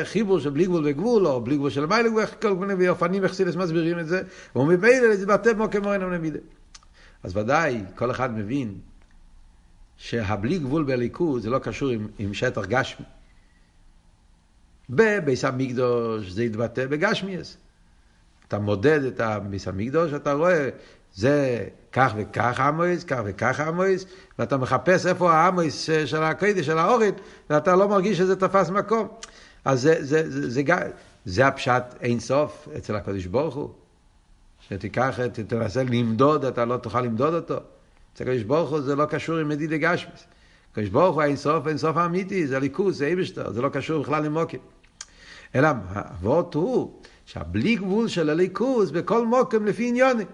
חיבור 0.04 0.40
של 0.40 0.50
בלי 0.50 0.66
גבול 0.66 0.88
וגבול, 0.88 1.28
או 1.28 1.42
בלי 1.42 1.56
גבול 1.56 1.70
של 1.70 1.86
מיילה, 1.86 2.10
כל 2.42 2.56
מיני 2.56 2.90
אופנים 2.90 3.26
וחסידס 3.26 3.56
מסבירים 3.56 4.00
את 4.00 4.08
זה, 4.08 4.22
וממילא 4.56 5.16
זה 5.16 5.26
בטב 5.26 5.58
מוקים 5.58 5.82
מורן 5.82 6.02
המנמידה. 6.02 6.40
אז 7.24 7.38
ודאי, 7.38 7.84
כל 7.96 8.12
אחד 8.12 8.38
מבין 8.38 8.74
שהבלי 10.04 10.60
גבול 10.60 10.84
בליכוז 10.84 11.44
זה 11.44 11.50
לא 11.50 11.60
קשור 11.60 11.90
עם, 11.90 12.08
עם 12.20 12.34
שטח 12.34 12.66
גשמי. 12.66 13.06
בביס 14.90 15.46
המקדוש 15.46 16.30
זה 16.30 16.44
יתבטא 16.44 16.86
בגשמיאס. 16.86 17.58
אתה 18.48 18.60
מודד 18.60 19.04
את 19.04 19.20
הביס 19.20 19.68
המקדוש, 19.68 20.14
אתה 20.14 20.34
רואה 20.34 20.70
זה 21.14 21.68
כך 21.92 22.14
וכך 22.18 22.60
עמויס, 22.60 23.04
כך 23.04 23.20
וכך 23.26 23.60
עמויס, 23.60 24.06
ואתה 24.40 24.58
מחפש 24.58 25.06
איפה 25.06 25.34
העמויס 25.34 25.90
של 26.06 26.24
הקדש, 26.24 26.66
של 26.66 26.78
האורית, 26.78 27.16
ואתה 27.50 27.76
לא 27.76 27.88
מרגיש 27.88 28.18
שזה 28.18 28.36
תפס 28.36 28.70
מקום. 28.70 29.08
אז 29.66 29.82
זה, 29.82 29.96
זה, 30.00 30.30
זה, 30.30 30.42
זה, 30.50 30.64
זה, 30.66 30.92
זה 31.26 31.48
הפשט 31.48 31.84
אין 32.02 32.20
סוף 32.20 32.68
אצל 32.78 32.96
הקדוש 32.96 33.26
ברוך 33.26 33.56
הוא. 33.56 33.70
שתיקח, 34.70 35.20
תנסה 35.48 35.84
למדוד, 35.84 36.46
אתה 36.46 36.66
לא 36.66 36.78
תוכל 36.78 37.02
למדוד 37.02 37.34
אותו. 37.34 37.60
אצל 38.14 38.24
הקדוש 38.24 38.44
ברוך 38.44 38.70
הוא 38.70 38.82
זה 38.82 38.96
לא 38.96 39.06
קשור 39.06 39.38
עם 39.38 39.50
מדידי 39.50 39.78
גשמיס. 39.78 40.24
הקדוש 40.72 40.90
ברוך 40.90 41.16
הוא 41.16 41.24
אין 41.24 41.36
סוף, 41.36 41.68
אין 41.68 41.78
סוף 41.78 41.98
האמיתי, 41.98 42.48
זה 42.48 42.60
ליכוז, 42.60 42.98
זה 42.98 43.08
איבשטר, 43.08 43.52
זה 43.52 43.62
לא 43.62 43.70
קשור 43.70 44.04
בכלל 44.04 44.24
למוקים. 44.24 44.60
אלא, 45.56 45.70
הוורט 45.94 46.54
הוא 46.54 47.00
שהבלי 47.26 47.76
גבול 47.76 48.08
של 48.08 48.30
הליכוז 48.30 48.92
בכל 48.92 49.26
מוקם 49.26 49.66
לפי 49.66 49.88
עניונים. 49.88 50.28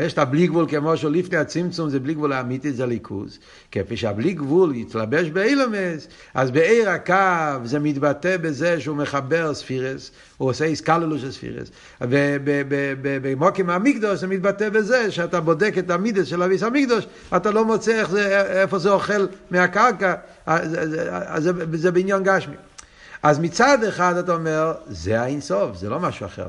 יש 0.00 0.12
את 0.12 0.18
הבלי 0.18 0.46
גבול 0.46 0.66
כמו 0.68 0.96
שלפני 0.96 1.38
הצמצום 1.38 1.90
זה 1.90 2.00
בלי 2.00 2.14
גבול 2.14 2.32
האמיתי 2.32 2.72
זה 2.72 2.86
ליכוז. 2.86 3.38
כפי 3.72 3.96
שהבלי 3.96 4.32
גבול 4.32 4.74
יתלבש 4.74 5.30
באילומס, 5.30 6.08
אז 6.34 6.50
בעיר 6.50 6.90
הקו 6.90 7.64
זה 7.64 7.78
מתבטא 7.78 8.36
בזה 8.36 8.80
שהוא 8.80 8.96
מחבר 8.96 9.54
ספירס, 9.54 10.10
הוא 10.36 10.48
עושה 10.48 10.64
איסקללוס 10.64 11.20
של 11.20 11.32
ספירס. 11.32 11.70
ובמוקים 12.00 13.70
המקדוש 13.70 14.20
זה 14.20 14.26
מתבטא 14.26 14.68
בזה 14.68 15.10
שאתה 15.10 15.40
בודק 15.40 15.74
את 15.78 15.90
המידס 15.90 16.26
של 16.26 16.42
אביס 16.42 16.62
המקדוש, 16.62 17.06
אתה 17.36 17.50
לא 17.50 17.64
מוצא 17.64 18.00
איך 18.00 18.10
זה, 18.10 18.40
איפה 18.62 18.78
זה 18.78 18.90
אוכל 18.90 19.26
מהקרקע, 19.50 20.14
אז 20.46 20.76
זה, 21.38 21.52
זה 21.72 21.90
בעניין 21.90 22.22
גשמי. 22.22 22.56
אז 23.22 23.38
מצד 23.38 23.84
אחד 23.84 24.16
אתה 24.16 24.34
אומר, 24.34 24.74
זה 24.86 25.20
האינסוף, 25.20 25.76
זה 25.76 25.88
לא 25.88 26.00
משהו 26.00 26.26
אחר. 26.26 26.48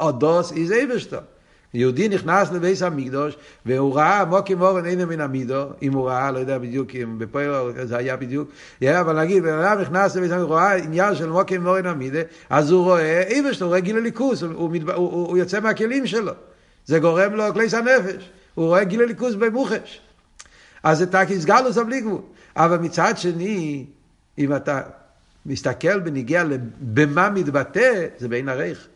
אודוס 0.00 0.52
איזה 0.52 0.74
איברשטו. 0.74 1.16
יהודי 1.74 2.08
נכנס 2.08 2.52
לבייס 2.52 2.82
המקדוש, 2.82 3.36
והוא 3.66 3.96
ראה 3.96 4.24
מוקים 4.24 4.62
אורן 4.62 4.86
אינו 4.86 5.06
מן 5.06 5.20
המידו, 5.20 5.64
אם 5.82 5.92
הוא 5.92 6.08
ראה, 6.08 6.30
לא 6.30 6.38
יודע 6.38 6.58
בדיוק 6.58 6.94
אם 6.94 7.18
בפועל 7.18 7.86
זה 7.86 7.96
היה 7.96 8.16
בדיוק, 8.16 8.50
אבל 8.84 9.20
נגיד, 9.20 9.42
בן 9.42 9.58
אדם 9.58 9.80
נכנס 9.80 10.16
לבייס 10.16 10.32
המקדוש, 10.32 10.50
הוא 10.50 10.58
ראה 10.58 10.76
עניין 10.76 11.14
של 11.14 11.28
מוקים 11.28 11.66
אורן 11.66 11.86
המידה, 11.86 12.20
אז 12.50 12.70
הוא 12.70 12.84
רואה 12.84 13.22
איבש 13.22 13.56
שלו, 13.56 13.66
הוא 13.66 13.70
רואה 13.70 13.80
גיל 13.80 13.96
הליכוס, 13.96 14.42
הוא, 14.42 14.52
הוא, 14.52 14.70
הוא, 14.94 15.28
הוא 15.28 15.38
יוצא 15.38 15.60
מהכלים 15.60 16.06
שלו. 16.06 16.32
זה 16.86 16.98
גורם 16.98 17.34
לו 17.34 17.44
כליס 17.52 17.74
הנפש, 17.74 18.30
הוא 18.54 18.66
רואה 18.66 18.84
גיל 18.84 19.02
הליכוס 19.02 19.34
במוחש. 19.34 20.00
אז 20.82 20.98
זה 20.98 21.06
תקיס 21.06 21.44
גלוס 21.44 21.78
בלי 21.78 22.00
גבול. 22.00 22.20
אבל 22.56 22.78
מצד 22.78 23.14
שני, 23.16 23.84
אם 24.38 24.56
אתה 24.56 24.80
מסתכל 25.46 26.00
בניגיע 26.00 26.44
במה 26.80 27.30
מתבטא, 27.30 28.06
זה 28.18 28.28
בין 28.28 28.48
הרייך. 28.48 28.88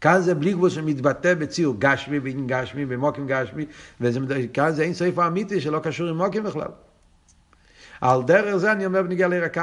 כאן 0.00 0.20
זה 0.20 0.34
בלי 0.34 0.52
גבול 0.52 0.70
שמתבטא 0.70 1.34
בציור 1.34 1.76
גשמי, 1.78 2.20
בעניין 2.20 2.46
גשמי, 2.46 2.86
במוקים 2.86 3.26
גשמי, 3.26 3.66
וכאן 4.00 4.72
זה 4.72 4.82
אין 4.82 4.94
סעיף 4.94 5.18
האמיתי 5.18 5.60
שלא 5.60 5.78
קשור 5.78 6.08
עם 6.08 6.16
מוקים 6.16 6.42
בכלל. 6.42 6.68
על 8.00 8.22
דרך 8.22 8.56
זה 8.56 8.72
אני 8.72 8.86
אומר 8.86 9.02
בניגיע 9.02 9.28
לעיר 9.28 9.44
הקו. 9.44 9.62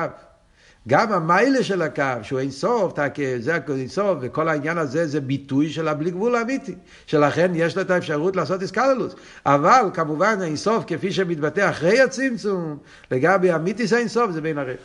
גם 0.88 1.12
המיילה 1.12 1.64
של 1.64 1.82
הקו, 1.82 2.04
שהוא 2.22 2.40
אין 2.40 2.52
סוף, 2.52 2.94
זה 3.40 3.58
אין 3.70 3.88
סוף, 3.88 4.18
וכל 4.22 4.50
העניין 4.50 4.78
הזה 4.78 5.08
זה 5.08 5.22
ביטוי 5.22 5.70
של 5.70 5.88
הבלי 5.88 6.12
גבול 6.12 6.36
האמיתי. 6.36 6.76
שלכן 7.06 7.52
יש 7.56 7.76
לו 7.76 7.82
את 7.82 7.92
האפשרות 7.92 8.36
לעשות 8.36 8.62
איסקללוס. 8.62 9.16
אבל 9.46 9.90
כמובן 9.94 10.38
אין 10.42 10.56
סוף, 10.56 10.84
כפי 10.88 11.12
שמתבטא 11.12 11.70
אחרי 11.70 12.02
הצמצום, 12.02 12.78
לגבי 13.12 13.56
אמיתיס 13.56 13.94
אין 13.94 14.08
סוף, 14.08 14.32
זה 14.32 14.42
בין 14.42 14.58
הרך. 14.58 14.78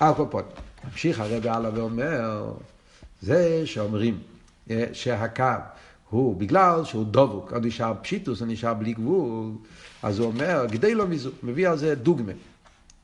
על 0.00 0.14
כל 0.14 0.24
פון. 0.30 0.42
ממשיך 0.90 1.20
הרב 1.20 1.46
הלאה 1.46 1.70
ואומר, 1.74 2.52
זה 3.22 3.66
שאומרים 3.66 4.18
אה, 4.70 4.84
שהקו 4.92 5.44
הוא, 6.10 6.36
בגלל 6.36 6.84
שהוא 6.84 7.04
דבוק, 7.10 7.52
הוא 7.52 7.60
נשאר 7.62 7.92
פשיטוס, 8.02 8.40
הוא 8.40 8.48
נשאר 8.48 8.74
בלי 8.74 8.92
גבול, 8.92 9.52
אז 10.02 10.18
הוא 10.18 10.26
אומר, 10.26 10.66
גדי 10.70 10.94
לא 10.94 11.06
מזו, 11.06 11.30
מביא 11.42 11.68
על 11.68 11.78
זה 11.78 11.94
דוגמה. 11.94 12.32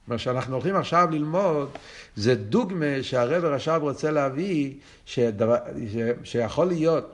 מה 0.07 0.19
שאנחנו 0.19 0.55
הולכים 0.55 0.77
עכשיו 0.77 1.09
ללמוד, 1.11 1.69
זה 2.17 2.35
דוגמה 2.35 3.03
שהרב 3.03 3.45
עכשיו 3.45 3.81
רוצה 3.83 4.11
להביא, 4.11 4.75
שדבר, 5.07 5.57
ש, 5.93 5.97
שיכול 6.31 6.67
להיות 6.67 7.13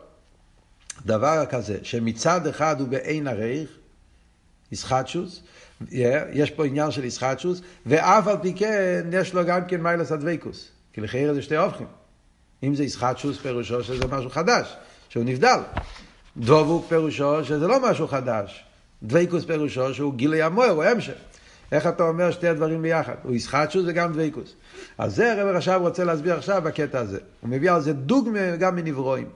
דבר 1.06 1.44
כזה, 1.50 1.78
שמצד 1.82 2.46
אחד 2.46 2.80
הוא 2.80 2.88
בעין 2.88 3.26
הרייך, 3.26 3.70
ישחטשוס, 4.72 5.42
יש 6.32 6.50
פה 6.50 6.66
עניין 6.66 6.90
של 6.90 7.04
ישחטשוס, 7.04 7.60
ואף 7.86 8.26
על 8.26 8.36
פי 8.42 8.54
כן 8.54 9.06
יש 9.12 9.34
לו 9.34 9.44
גם 9.44 9.64
כן 9.64 9.80
מיילס 9.80 10.12
הדבקוס, 10.12 10.68
כי 10.92 11.00
לחייר 11.00 11.34
זה 11.34 11.42
שתי 11.42 11.56
אופכים. 11.56 12.01
אם 12.62 12.74
זה 12.74 12.84
ישחטשוס 12.84 13.38
פירושו 13.38 13.84
שזה 13.84 14.06
משהו 14.06 14.30
חדש, 14.30 14.76
שהוא 15.08 15.24
נבדל. 15.24 15.60
דבוק 16.36 16.86
פירושו 16.88 17.44
שזה 17.44 17.66
לא 17.66 17.90
משהו 17.90 18.08
חדש. 18.08 18.64
דבקוס 19.02 19.44
פירושו 19.44 19.94
שהוא 19.94 20.14
גילי 20.14 20.42
המוער, 20.42 20.70
הוא 20.70 20.84
המשך. 20.84 21.12
איך 21.72 21.86
אתה 21.86 22.02
אומר 22.02 22.30
שתי 22.30 22.48
הדברים 22.48 22.82
ביחד? 22.82 23.14
הוא 23.22 23.34
ישחטשוס 23.34 23.84
וגם 23.86 24.12
דבקוס. 24.12 24.54
אז 24.98 25.16
זה 25.16 25.32
הרב 25.32 25.56
עכשיו 25.56 25.80
רוצה 25.80 26.04
להסביר 26.04 26.34
עכשיו 26.34 26.62
בקטע 26.64 26.98
הזה. 26.98 27.18
הוא 27.40 27.50
מביא 27.50 27.70
על 27.70 27.80
זה 27.80 27.92
דוגמה 27.92 28.56
גם 28.56 28.76
מנברואים. 28.76 29.26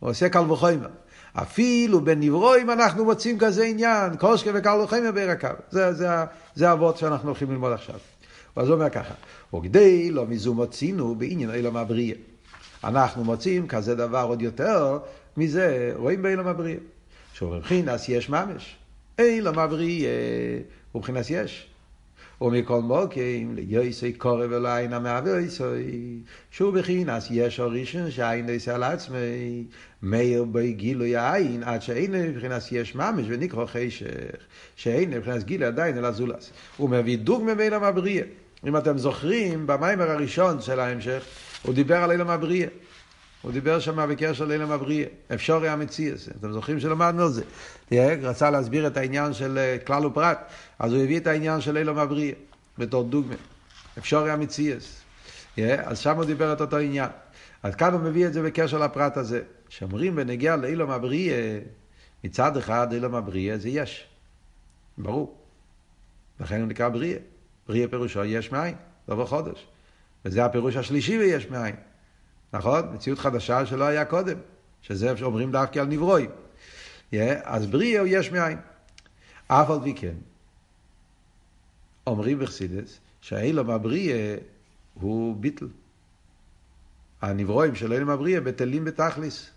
הוא 0.00 0.10
עושה 0.10 0.28
קל 0.28 0.50
וחומר. 0.50 0.88
אפילו 1.34 2.00
בנברואים 2.00 2.70
אנחנו 2.70 3.04
מוצאים 3.04 3.38
כזה 3.38 3.64
עניין, 3.64 4.16
קושקה 4.16 4.50
וקל 4.54 4.80
וחומר 4.84 5.12
בירקב. 5.14 5.48
זה, 5.70 5.92
זה, 5.92 6.08
זה 6.54 6.68
האבות 6.68 6.96
שאנחנו 6.96 7.28
הולכים 7.28 7.50
ללמוד 7.50 7.72
עכשיו. 7.72 7.94
אז 8.56 8.68
הוא 8.68 8.74
אומר 8.74 8.90
ככה, 8.90 9.14
וכדי 9.54 10.10
לא 10.10 10.26
מזו 10.26 10.54
מוצינו 10.54 11.14
בעניין 11.14 11.54
אילום 11.54 11.76
הבריאה. 11.76 12.16
אנחנו 12.84 13.24
מוצאים 13.24 13.66
כזה 13.66 13.94
דבר 13.94 14.24
עוד 14.28 14.42
יותר, 14.42 14.98
מזה 15.36 15.92
רואים 15.96 16.22
באילום 16.22 16.46
הבריאה. 16.46 16.78
שבבחינס 17.34 18.08
יש 18.08 18.28
ממש. 18.28 18.76
אילום 19.18 19.58
הבריאה 19.58 20.10
הוא 20.92 21.00
מבחינס 21.00 21.30
יש. 21.30 21.68
ומכל 22.40 22.80
מוקים 22.80 23.54
ליוסי 23.54 24.12
קורא 24.12 24.46
ולא 24.50 24.68
עין 24.68 24.92
המהווה 24.92 25.40
יסוי 25.40 26.18
שהוא 26.50 26.72
בחינס 26.72 27.28
יש 27.30 27.60
הראשון 27.60 28.10
שהעין 28.10 28.46
נעשה 28.46 28.74
על 28.74 28.82
עצמי 28.82 29.64
מאיר 30.02 30.44
בי 30.44 30.72
גילוי 30.72 31.16
העין 31.16 31.62
עד 31.62 31.82
שאין 31.82 32.12
מבחינס 32.12 32.72
יש 32.72 32.94
ממש 32.94 33.26
ונקרא 33.28 33.66
חשך 33.66 34.36
שאין 34.76 35.10
מבחינס 35.10 35.42
גילוי 35.42 35.66
עדיין 35.66 35.98
אלא 35.98 36.10
זולס 36.10 36.50
הוא 36.76 36.90
מביא 36.90 37.18
דוגמה 37.18 37.54
בין 37.54 37.72
המבריא 37.72 38.22
אם 38.66 38.76
אתם 38.76 38.98
זוכרים 38.98 39.66
במיימר 39.66 40.10
הראשון 40.10 40.60
של 40.60 40.80
ההמשך 40.80 41.24
הוא 41.62 41.74
דיבר 41.74 41.96
על 41.96 42.10
אילם 42.10 42.30
הבריאה 42.30 42.68
הוא 43.42 43.52
דיבר 43.52 43.80
שם 43.80 44.08
בקשר 44.10 44.44
לאילם 44.44 44.70
הבריאה, 44.70 45.06
אפשורי 45.34 45.68
המציאס, 45.68 46.28
אתם 46.28 46.52
זוכרים 46.52 46.80
שלמדנו 46.80 47.22
על 47.22 47.30
זה. 47.30 47.42
רצה 48.22 48.50
להסביר 48.50 48.86
את 48.86 48.96
העניין 48.96 49.32
של 49.32 49.58
אה, 49.58 49.76
כלל 49.86 50.06
ופרט, 50.06 50.38
אז 50.78 50.92
הוא 50.92 51.02
הביא 51.02 51.16
את 51.16 51.26
העניין 51.26 51.60
של 51.60 51.76
אילם 51.76 51.98
הבריאה, 51.98 52.34
בתור 52.78 53.04
דוגמה, 53.04 53.34
אפשורי 53.98 54.30
המציאס. 54.30 55.00
אז 55.84 55.98
שם 55.98 56.16
הוא 56.16 56.24
דיבר 56.24 56.52
את 56.52 56.60
אותו 56.60 56.76
עניין. 56.76 57.08
אז 57.62 57.74
כאן 57.74 57.92
הוא 57.92 58.00
מביא 58.00 58.26
את 58.26 58.32
זה 58.32 58.42
בקשר 58.42 58.78
לפרט 58.78 59.16
הזה. 59.16 59.42
שאומרים 59.68 60.16
בנגיע 60.16 60.56
לאילם 60.56 60.90
הבריאה, 60.90 61.58
מצד 62.24 62.56
אחד 62.56 62.92
אילם 62.92 63.14
הבריאה 63.14 63.58
זה 63.58 63.68
יש, 63.68 64.06
ברור. 64.98 65.38
לכן 66.40 66.60
הוא 66.60 66.68
נקרא 66.68 66.88
בריאה. 66.88 67.18
בריאה 67.68 67.88
פירושו 67.88 68.24
יש 68.24 68.52
מאין, 68.52 68.74
לא 69.08 69.16
בחודש. 69.16 69.66
וזה 70.28 70.44
הפירוש 70.44 70.76
השלישי 70.76 71.18
ביש 71.18 71.46
מאין. 71.46 71.74
נכון? 72.52 72.82
מציאות 72.94 73.18
חדשה 73.18 73.66
שלא 73.66 73.84
היה 73.84 74.04
קודם, 74.04 74.36
שזה 74.82 75.12
אומרים 75.22 75.52
דווקא 75.52 75.78
על 75.78 75.86
נברואים. 75.86 76.30
Yeah, 77.12 77.16
אז 77.44 77.66
בריאה 77.66 78.00
הוא 78.00 78.08
יש 78.10 78.32
מאין. 78.32 78.58
אף 79.46 79.70
על 79.70 79.78
פי 79.84 79.94
כן, 79.94 80.14
אומרים 82.06 82.38
בחסידס, 82.38 82.98
שהאילום 83.20 83.70
הבריאה 83.70 84.36
הוא 84.94 85.36
ביטל. 85.36 85.68
הנברואים 87.22 87.74
של 87.74 87.92
אילום 87.92 88.10
הבריאה 88.10 88.40
בטלים 88.40 88.84
בתכליס. 88.84 89.50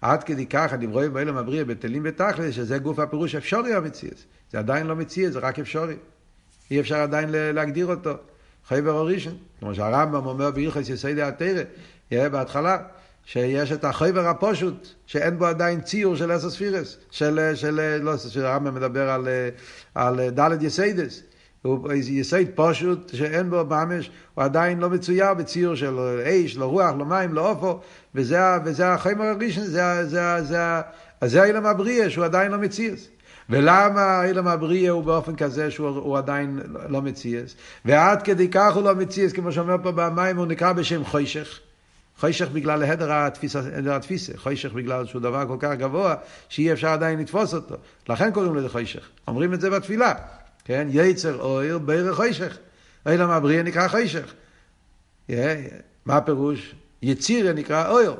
עד 0.00 0.24
כדי 0.24 0.46
כך 0.46 0.72
הנברואים 0.72 1.12
באילום 1.12 1.36
הבריאה 1.36 1.64
בטלים 1.64 2.02
בתכליס, 2.02 2.54
שזה 2.54 2.78
גוף 2.78 2.98
הפירוש 2.98 3.34
אפשורי 3.34 3.74
המציאס. 3.74 4.24
זה 4.50 4.58
עדיין 4.58 4.86
לא 4.86 4.96
מציאס, 4.96 5.32
זה 5.32 5.38
רק 5.38 5.58
אפשורי. 5.58 5.96
אי 6.70 6.80
אפשר 6.80 6.96
עדיין 6.96 7.28
להגדיר 7.30 7.86
אותו. 7.86 8.14
חייבר 8.68 8.96
הראשון, 8.96 9.34
כמו 9.60 9.74
שהרמב"ם 9.74 10.26
אומר 10.26 10.50
בהלכס 10.50 10.88
יסיידי 10.88 11.22
התרא, 11.22 11.62
יהיה 12.10 12.28
בהתחלה, 12.28 12.78
שיש 13.24 13.72
את 13.72 13.84
החייבר 13.84 14.28
הפושוט, 14.28 14.88
שאין 15.06 15.38
בו 15.38 15.46
עדיין 15.46 15.80
ציור 15.80 16.16
של 16.16 16.36
אסוס 16.36 16.56
פירס, 16.56 16.96
של, 17.10 17.52
של, 17.54 17.98
לא, 18.02 18.16
שהרמב"ם 18.16 18.74
מדבר 18.74 19.10
על, 19.10 19.28
על 19.94 20.30
דלת 20.30 20.62
יסיידס. 20.62 21.22
הוא 21.62 21.92
יסייד 21.92 22.48
פושוט 22.54 23.14
שאין 23.14 23.50
בו 23.50 23.64
ממש, 23.64 24.10
הוא 24.34 24.44
עדיין 24.44 24.78
לא 24.78 24.90
מצויר 24.90 25.34
בציור 25.34 25.74
של 25.74 25.98
אש, 26.24 26.56
לא 26.56 26.64
רוח, 26.64 26.94
לא 26.98 27.04
מים, 27.04 27.34
לא 27.34 27.50
אופו, 27.50 27.80
וזה, 28.14 28.38
וזה 28.64 28.88
החיימר 28.88 29.24
הראשון, 29.24 29.64
זה, 29.64 30.04
זה, 30.04 30.42
זה, 30.42 30.42
זה, 30.42 30.58
זה 31.28 31.42
האילם 31.42 31.66
הבריאה 31.66 32.10
שהוא 32.10 32.24
עדיין 32.24 32.52
לא 32.52 32.58
מציאס. 32.58 33.08
ולמה 33.50 34.00
האילם 34.00 34.48
הבריאה 34.48 34.90
הוא 34.90 35.04
באופן 35.04 35.36
כזה 35.36 35.70
שהוא 35.70 36.18
עדיין 36.18 36.60
לא 36.88 37.02
מציאס? 37.02 37.54
ועד 37.84 38.22
כדי 38.22 38.48
כך 38.48 38.74
הוא 38.74 38.82
לא 38.82 38.94
מציאס, 38.94 39.32
כמו 39.32 39.52
שאומר 39.52 39.76
פה 39.82 39.92
במים, 39.92 40.36
הוא 40.36 40.46
נקרא 40.46 40.72
בשם 40.72 41.04
חוישך. 41.04 41.58
חוישך 42.20 42.48
בגלל 42.48 42.82
הדר 42.82 43.12
התפיסה, 43.12 43.60
התפיסה, 43.90 44.32
חוישך 44.36 44.72
בגלל 44.72 45.06
שהוא 45.06 45.22
דבר 45.22 45.46
כל 45.46 45.56
כך 45.60 45.72
גבוה, 45.78 46.14
שאי 46.48 46.72
אפשר 46.72 46.88
עדיין 46.88 47.18
לתפוס 47.18 47.54
אותו. 47.54 47.74
לכן 48.08 48.32
קוראים 48.32 48.56
לזה 48.56 48.68
חוישך. 48.68 49.08
אומרים 49.28 49.54
את 49.54 49.60
זה 49.60 49.70
בתפילה, 49.70 50.14
כן? 50.64 50.88
יצר 50.90 51.40
אויר 51.40 51.78
בערך 51.78 52.16
חוישך. 52.16 52.58
אילם 53.08 53.30
הבריאה 53.30 53.62
נקרא 53.62 53.88
חוישך. 53.88 54.34
מה 56.06 56.16
הפירוש? 56.16 56.74
יציר 57.02 57.52
נקרא 57.52 57.88
אויר, 57.88 58.14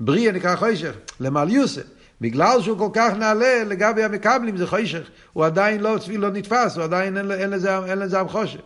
בריאה 0.00 0.32
נקרא 0.32 0.56
חוישך, 0.56 0.94
למעל 1.20 1.50
יוסף. 1.50 1.82
בגלל 2.20 2.62
שהוא 2.62 2.78
כל 2.78 2.88
כך 2.92 3.12
נעלה 3.18 3.64
לגבי 3.64 4.04
המקבלים 4.04 4.56
זה 4.56 4.66
חוישך, 4.66 5.08
הוא 5.32 5.44
עדיין 5.44 5.80
לא, 5.80 5.96
לא 6.18 6.30
נתפס, 6.30 6.76
הוא 6.76 6.84
עדיין 6.84 7.16
אין, 7.16 7.30
אין 7.30 7.50
לזה, 7.50 7.78
אין 7.78 7.98
לזה 7.98 8.20
עם 8.20 8.28
חושך. 8.28 8.60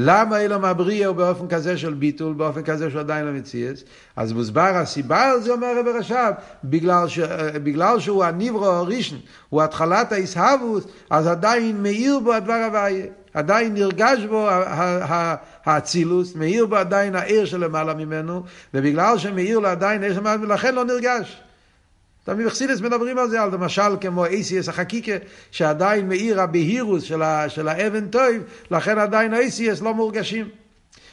למה 0.00 0.40
אילום 0.40 0.64
הבריאה 0.64 1.06
הוא 1.06 1.16
באופן 1.16 1.48
כזה 1.48 1.78
של 1.78 1.94
ביטול, 1.94 2.32
באופן 2.32 2.62
כזה 2.62 2.90
שהוא 2.90 3.00
עדיין 3.00 3.26
לא 3.26 3.32
מציאס? 3.32 3.84
אז 4.16 4.32
מוסבר 4.32 4.76
הסיבה 4.76 5.30
על 5.30 5.40
זה 5.40 5.52
אומר 5.52 5.78
רבי 5.78 5.90
רש"ב, 5.90 6.32
בגלל, 6.64 7.08
ש, 7.08 7.18
בגלל 7.62 8.00
שהוא 8.00 8.24
הניברו 8.24 8.66
הראשון, 8.66 9.18
הוא 9.48 9.62
התחלת 9.62 10.12
האיסהבוס, 10.12 10.84
אז 11.10 11.26
עדיין 11.26 11.82
מאיר 11.82 12.18
בו 12.18 12.32
הדבר 12.32 12.62
הוויה, 12.66 13.06
עדיין 13.34 13.74
נרגש 13.74 14.24
בו 14.28 14.48
האצילוס, 15.64 16.34
מאיר 16.34 16.66
בו 16.66 16.76
עדיין 16.76 17.16
העיר 17.16 17.44
שלמעלה 17.44 17.94
ממנו, 17.94 18.42
ובגלל 18.74 19.18
שמאיר 19.18 19.58
לו 19.58 19.68
עדיין 19.68 20.02
העיר 20.02 20.14
שלמעלה, 20.14 20.42
ולכן 20.42 20.74
לא 20.74 20.84
נרגש. 20.84 21.42
תמיד 22.28 22.46
בחסידס 22.46 22.80
מדברים 22.80 23.18
על 23.18 23.28
זה, 23.28 23.42
על 23.42 23.50
למשל 23.54 23.96
כמו 24.00 24.24
אייסיאס 24.24 24.68
החקיקה, 24.68 25.12
שעדיין 25.50 26.08
מאיר 26.08 26.40
הבהירוס 26.40 27.02
של, 27.02 27.22
ה, 27.22 27.48
של 27.48 27.68
האבן 27.68 28.08
טוב, 28.08 28.34
לכן 28.70 28.98
עדיין 28.98 29.34
אייסיאס 29.34 29.82
לא 29.82 29.94
מורגשים. 29.94 30.48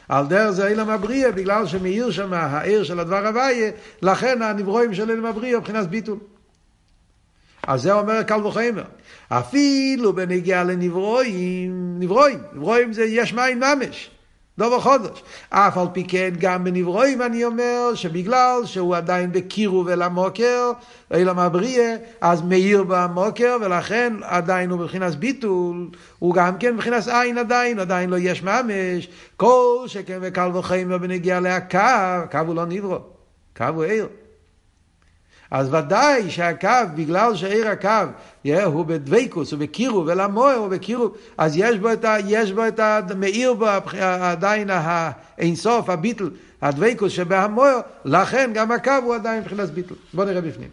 על 0.08 0.26
דרך 0.26 0.50
זה 0.50 0.68
אילם 0.68 0.90
הבריאה, 0.90 1.32
בגלל 1.32 1.66
שמאיר 1.66 2.10
שם 2.10 2.32
העיר 2.32 2.84
של 2.84 3.00
הדבר 3.00 3.26
הוויה, 3.26 3.70
לכן 4.02 4.42
הנברואים 4.42 4.94
של 4.94 5.10
אילם 5.10 5.26
הבריאה 5.26 5.58
מבחינת 5.58 5.88
ביטול. 5.88 6.18
אז 7.66 7.82
זה 7.82 7.92
אומר 7.92 8.22
קל 8.22 8.46
וחומר. 8.46 8.84
אפילו 9.28 10.12
בנגיעה 10.12 10.64
לנברואים, 10.64 11.96
נברואים, 11.98 12.38
נברואים 12.52 12.92
זה 12.92 13.04
יש 13.04 13.32
מים 13.32 13.60
ממש. 13.60 14.10
לא 14.58 14.76
בחודש. 14.76 15.22
אף 15.50 15.78
על 15.78 15.86
פי 15.92 16.04
כן, 16.08 16.30
גם 16.38 16.64
בנברואים 16.64 17.22
אני 17.22 17.44
אומר 17.44 17.94
שבגלל 17.94 18.60
שהוא 18.64 18.96
עדיין 18.96 19.32
בקירו 19.32 19.84
ולמוקר, 19.86 20.72
אלא 21.12 21.34
מבריאה, 21.34 21.96
אז 22.20 22.42
מאיר 22.42 22.84
במוקר, 22.88 23.56
ולכן 23.60 24.12
עדיין 24.22 24.70
הוא 24.70 24.78
מבחינת 24.78 25.14
ביטול, 25.14 25.88
הוא 26.18 26.34
גם 26.34 26.58
כן 26.58 26.74
מבחינת 26.74 27.08
עין 27.08 27.38
עדיין, 27.38 27.78
עדיין 27.78 28.10
לא 28.10 28.16
יש 28.18 28.42
ממש. 28.42 29.08
כל 29.36 29.84
שכן 29.86 30.18
וקל 30.22 30.50
וחמר 30.54 30.98
בנגיע 30.98 31.40
להקו, 31.40 31.78
קו 32.30 32.38
הוא 32.38 32.54
לא 32.54 32.66
נברו, 32.66 32.98
קו 33.56 33.64
הוא 33.74 33.84
עיר. 33.84 34.08
אז 35.50 35.74
ודאי 35.74 36.30
שהקו, 36.30 36.68
בגלל 36.94 37.36
שעיר 37.36 37.68
הקו 37.68 37.88
yeah, 38.46 38.62
הוא 38.64 38.86
בדבקוס, 38.86 39.52
הוא 39.52 39.60
בקירוב, 39.60 40.06
ולמוער 40.06 40.56
הוא 40.56 40.68
בקירוב, 40.68 41.16
אז 41.38 41.52
יש 41.56 41.78
בו 41.78 41.92
את 41.92 42.04
ה... 42.04 42.16
יש 42.26 42.52
בו 42.52 42.68
את 42.68 42.80
ה... 42.80 43.00
מאיר 43.16 43.54
בו 43.54 43.66
עדיין 44.00 44.70
האינסוף, 44.70 45.90
הביטל, 45.90 46.30
הדבקוס 46.62 47.12
שבהמוער, 47.12 47.80
לכן 48.04 48.50
גם 48.54 48.72
הקו 48.72 48.92
הוא 49.04 49.14
עדיין 49.14 49.42
מבחינת 49.42 49.70
ביטל. 49.70 49.94
בואו 50.14 50.26
נראה 50.26 50.40
בפנים. 50.40 50.68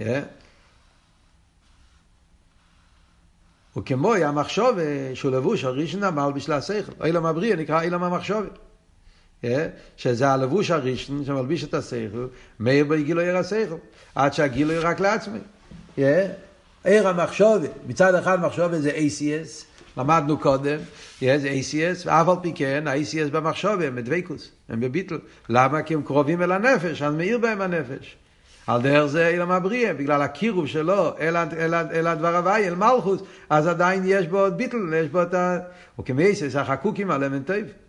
Yeah. 0.00 0.04
וכמו 3.76 4.14
המחשוב 4.14 4.78
שהוא 5.14 5.32
לבוש 5.32 5.64
הראשון 5.64 6.02
המל 6.02 6.32
בשלה 6.34 6.56
השכל. 6.56 6.92
אילם 7.04 7.26
הבריאה 7.26 7.56
נקרא 7.56 7.82
אילם 7.82 8.02
המחשוב. 8.02 8.46
שזה 9.96 10.28
הלבוש 10.28 10.70
הראשון 10.70 11.24
שמלביש 11.24 11.64
את 11.64 11.74
השכל, 11.74 12.26
מאיר 12.60 12.84
בגילו 12.84 13.20
עיר 13.20 13.36
השכל, 13.36 13.74
עד 14.14 14.32
שהגילו 14.32 14.72
יהיה 14.72 14.82
רק 14.82 15.00
לעצמי. 15.00 15.38
עיר 16.84 17.08
המחשובת, 17.08 17.70
מצד 17.86 18.14
אחד 18.14 18.40
מחשובת 18.40 18.82
זה 18.82 18.90
ACS, 18.90 19.64
למדנו 19.96 20.38
קודם, 20.38 20.78
זה 21.20 21.50
ACS, 21.60 22.06
ואף 22.06 22.28
על 22.28 22.36
פי 22.42 22.52
כן, 22.54 22.84
ה-ACS 22.86 23.30
במחשובת 23.32 23.84
הם 23.84 23.96
בדבקוס, 23.96 24.50
הם 24.68 24.80
בביטל. 24.80 25.18
למה? 25.48 25.82
כי 25.82 25.94
הם 25.94 26.02
קרובים 26.02 26.42
אל 26.42 26.52
הנפש, 26.52 27.02
אז 27.02 27.14
מאיר 27.14 27.38
בהם 27.38 27.60
הנפש. 27.60 28.16
על 28.66 28.82
דרך 28.82 29.06
זה 29.06 29.28
אילם 29.28 29.50
הבריאה, 29.50 29.94
בגלל 29.94 30.22
הקירוב 30.22 30.66
שלו 30.66 31.18
אל, 31.18 31.36
אל, 31.36 31.74
אל 31.74 32.06
הדבר 32.06 32.36
הוואי, 32.36 32.68
אל 32.68 32.74
מלכוס, 32.74 33.20
אז 33.50 33.66
עדיין 33.66 34.02
יש 34.06 34.26
בו 34.26 34.46
ביטל, 34.56 34.94
יש 34.94 35.08
בו 35.08 35.22
את 35.22 35.34
ה... 35.34 35.58
וכמייסס, 35.98 36.56
החקוקים 36.56 37.10
על 37.10 37.24
אמן 37.24 37.42
טוב. 37.42 37.85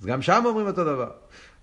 אז 0.00 0.06
גם 0.06 0.22
שם 0.22 0.42
אומרים 0.46 0.66
אותו 0.66 0.84
דבר. 0.84 1.10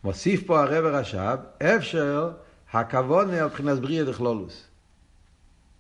מוסיף 0.04 0.43
פה 0.45 0.62
הרב 0.62 0.86
רש"ב, 0.86 1.38
אפשר 1.63 2.32
הכבוד 2.74 3.30
על 3.30 3.45
מבחינת 3.45 3.80
בריאה 3.80 4.04
דכלולוס. 4.04 4.63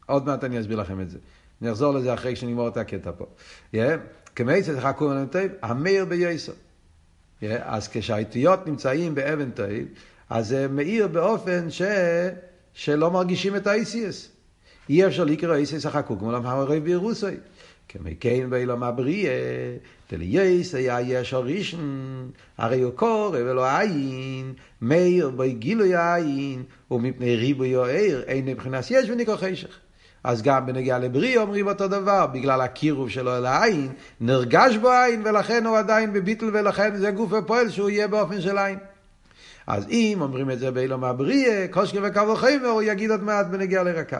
עוד 0.05 0.25
מעט 0.25 0.43
אני 0.43 0.59
אסביר 0.59 0.77
לכם 0.77 1.01
את 1.01 1.09
זה. 1.09 1.17
אני 1.61 1.71
אחזור 1.71 1.93
לזה 1.93 2.13
אחרי 2.13 2.35
שנגמור 2.35 2.67
את 2.67 2.77
הקטע 2.77 3.11
פה. 3.17 3.25
Yeah. 3.75 3.77
כמייסס 4.35 4.75
חכו 4.79 5.11
אבן 5.11 5.27
טייב, 5.27 5.51
המאיר. 5.61 6.05
Yeah. 6.05 7.45
אז 7.63 7.87
כשהאיטיות 7.87 8.67
נמצאים 8.67 9.15
באבן 9.15 9.51
טייב, 9.51 9.87
אז 10.29 10.47
זה 10.47 10.67
מאיר 10.67 11.07
באופן 11.07 11.69
ש... 11.69 11.81
שלא 12.73 13.11
מרגישים 13.11 13.55
את 13.55 13.67
האיסיאס. 13.67 14.31
אי 14.89 15.07
אפשר 15.07 15.23
לקרוא 15.23 15.55
איסיאס 15.55 15.85
החקוק, 15.85 16.19
כמו 16.19 16.31
למה 16.31 16.51
הרי 16.51 16.79
בירוסוי. 16.79 17.35
כמקיין 17.87 18.49
באילום 18.49 18.83
הבריאה, 18.83 19.31
דלייס 20.11 20.75
היה 20.75 21.01
יש 21.01 21.33
הראשון, 21.33 22.31
הרי 22.57 22.81
הוא 22.81 22.93
קורא 22.93 23.39
ולא 23.39 23.77
עין, 23.77 24.53
מאיר 24.81 25.29
בו 25.29 25.43
גילוי 25.47 25.95
העין, 25.95 26.63
ומפני 26.91 27.35
ריבוי 27.35 27.75
העיר, 27.75 28.23
אין 28.27 28.45
מבחינת 28.45 28.85
יש 28.89 29.09
וניקו 29.09 29.37
חשך. 29.37 29.79
אז 30.23 30.41
גם 30.41 30.65
בנגיעה 30.65 30.99
לבריא 30.99 31.39
אומרים 31.39 31.67
אותו 31.67 31.87
דבר, 31.87 32.27
בגלל 32.27 32.61
הקירוב 32.61 33.09
שלו 33.09 33.37
אל 33.37 33.45
העין, 33.45 33.89
נרגש 34.21 34.75
בו 34.75 34.89
עין 34.91 35.21
ולכן 35.25 35.65
הוא 35.65 35.77
עדיין 35.77 36.13
בביטל 36.13 36.49
ולכן 36.53 36.95
זה 36.95 37.11
גוף 37.11 37.31
ופועל 37.33 37.69
שהוא 37.69 37.89
יהיה 37.89 38.07
באופן 38.07 38.41
של 38.41 38.57
עין. 38.57 38.77
אז 39.67 39.87
אם 39.89 40.17
אומרים 40.21 40.51
את 40.51 40.59
זה 40.59 40.71
באילום 40.71 41.03
הבריא, 41.03 41.67
קושקי 41.71 41.99
וקו 42.03 42.27
וחיימר, 42.27 42.67
הוא 42.67 42.81
יגיד 42.81 43.11
עוד 43.11 43.23
מעט 43.23 43.45
בנגיעה 43.45 43.83
לרקב. 43.83 44.17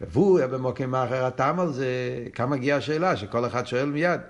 והוא 0.00 0.40
במוקם 0.50 0.94
אחר 0.94 1.24
הטעם 1.24 1.60
על 1.60 1.72
זה, 1.72 1.86
כאן 2.34 2.48
מגיעה 2.48 2.78
השאלה 2.78 3.16
שכל 3.16 3.46
אחד 3.46 3.66
שואל 3.66 3.84
מיד, 3.84 4.20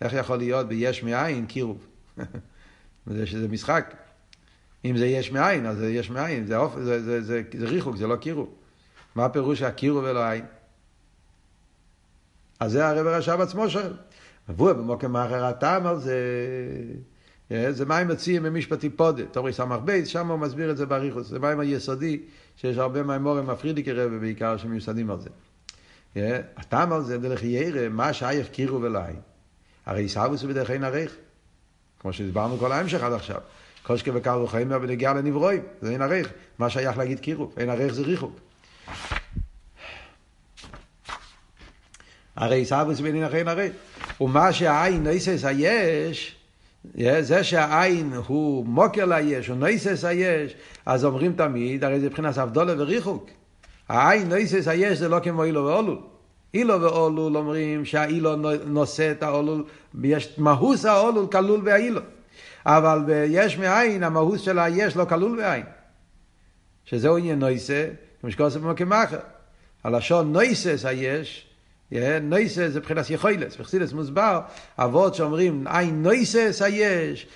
איך 0.00 0.12
יכול 0.12 0.36
להיות 0.36 0.68
ביש 0.68 1.02
מאין 1.02 1.46
קירוב? 1.46 1.86
זה 3.06 3.26
שזה 3.26 3.48
משחק. 3.48 3.94
אם 4.84 4.96
זה 4.96 5.06
יש 5.06 5.32
מאין, 5.32 5.66
אז 5.66 5.76
זה 5.76 5.90
יש 5.90 6.10
מאין, 6.10 6.46
זה, 6.46 6.56
זה, 6.74 6.84
זה, 6.84 7.00
זה, 7.02 7.22
זה, 7.22 7.42
זה 7.58 7.66
ריחוק, 7.66 7.96
זה 7.96 8.06
לא 8.06 8.16
קירוב. 8.16 8.54
מה 9.14 9.24
הפירוש 9.24 9.62
הקירוב 9.62 10.04
ולא 10.04 10.28
עין? 10.28 10.44
אז 12.60 12.72
זה 12.72 12.88
הרב 12.88 13.06
הרש"ב 13.06 13.40
עצמו 13.40 13.70
שואל. 13.70 13.92
והוא 14.48 14.72
במוקם 14.72 15.16
אחר 15.16 15.44
הטעם 15.44 15.86
על 15.86 15.98
זה, 16.00 16.20
זה 17.70 17.84
מים 17.86 18.08
מציעים 18.08 18.42
במשפטי 18.42 18.90
פודה, 18.90 19.24
תורי 19.24 19.52
סמך 19.52 19.80
בייס, 19.84 20.08
שם 20.08 20.30
הוא 20.30 20.38
מסביר 20.38 20.70
את 20.70 20.76
זה 20.76 20.86
באריכוס, 20.86 21.26
זה 21.26 21.38
מים 21.38 21.60
היסודי, 21.60 22.20
שיש 22.56 22.78
הרבה 22.78 23.02
מימורים 23.02 23.46
מפרידיקי 23.46 23.92
רבי 23.92 24.18
בעיקר 24.18 24.56
שמיוסדים 24.56 25.10
על 25.10 25.18
זה. 25.20 25.30
הטעם 26.56 26.92
על 26.92 27.02
זה 27.02 27.18
דרך 27.18 27.42
ירא, 27.44 27.88
מה 27.88 28.12
שייך 28.12 28.48
קירו 28.48 28.82
ולעין. 28.82 29.20
הרי 29.86 30.02
עיסאוויס 30.02 30.42
הוא 30.42 30.50
בדרך 30.50 30.70
אין 30.70 30.84
ערך, 30.84 31.16
כמו 32.00 32.12
שדיברנו 32.12 32.58
כל 32.58 32.72
ההמשך 32.72 33.02
עד 33.02 33.12
עכשיו. 33.12 33.40
קושקה 33.82 34.10
וקר 34.14 34.42
וחיים 34.42 34.68
בנגיעה 34.68 35.14
לנברואים, 35.14 35.62
זה 35.82 35.90
אין 35.90 36.02
ערך. 36.02 36.32
מה 36.58 36.70
שייך 36.70 36.98
להגיד 36.98 37.20
קירוב? 37.20 37.54
אין 37.56 37.70
ערך 37.70 37.92
זה 37.92 38.02
ריחוק. 38.02 38.40
הרי 42.36 42.56
עיסאוויס 42.56 43.00
בין 43.00 43.14
אין 43.14 43.48
ערך. 43.48 43.72
ומה 44.20 44.52
שהעין 44.52 45.02
נויסס 45.02 45.44
היש, 45.44 46.36
זה 47.20 47.44
שהעין 47.44 48.12
הוא 48.26 48.66
מוקר 48.66 49.04
ליש, 49.04 49.48
הוא 49.48 49.56
נויסס 49.56 50.04
היש, 50.04 50.54
אז 50.86 51.04
אומרים 51.04 51.32
תמיד, 51.32 51.84
הרי 51.84 52.00
זה 52.00 52.06
מבחינת 52.06 52.38
אבדולה 52.38 52.74
וריחוק. 52.78 53.30
העין 53.88 54.28
נויסס 54.28 54.68
היש 54.68 54.98
זה 54.98 55.08
לא 55.08 55.20
כמו 55.22 55.44
אילו 55.44 55.64
ואולול. 55.64 55.98
אילו 56.54 56.80
ואולול 56.80 57.36
אומרים 57.36 57.84
שהאילו 57.84 58.36
נושא 58.66 59.10
את 59.10 59.22
האולול, 59.22 59.64
יש 60.02 60.34
מהוס 60.38 60.84
האולול 60.84 61.26
כלול 61.26 61.60
באילו. 61.60 62.00
אבל 62.66 62.98
ביש 63.06 63.58
מאין, 63.58 64.02
המהוס 64.02 64.40
של 64.40 64.58
היש 64.58 64.96
לא 64.96 65.04
כלול 65.04 65.36
בעין. 65.36 65.64
שזהו 66.84 67.16
עניין 67.16 67.38
נויסה, 67.38 67.88
כמו 68.20 68.30
שקוראים 68.30 68.62
במקום 68.62 68.92
אחר. 68.92 69.18
הלשון 69.84 70.32
נויסס 70.32 70.84
היש, 70.84 71.46
נויסס 72.22 72.68
זה 72.68 72.80
מבחינת 72.80 73.10
יכולס, 73.10 73.56
בחסידס 73.56 73.92
מוסבר, 73.92 74.40
אבות 74.78 75.14
שאומרים 75.14 75.66
עין 75.66 76.02
נויסס 76.02 76.62
היש, 76.62 77.26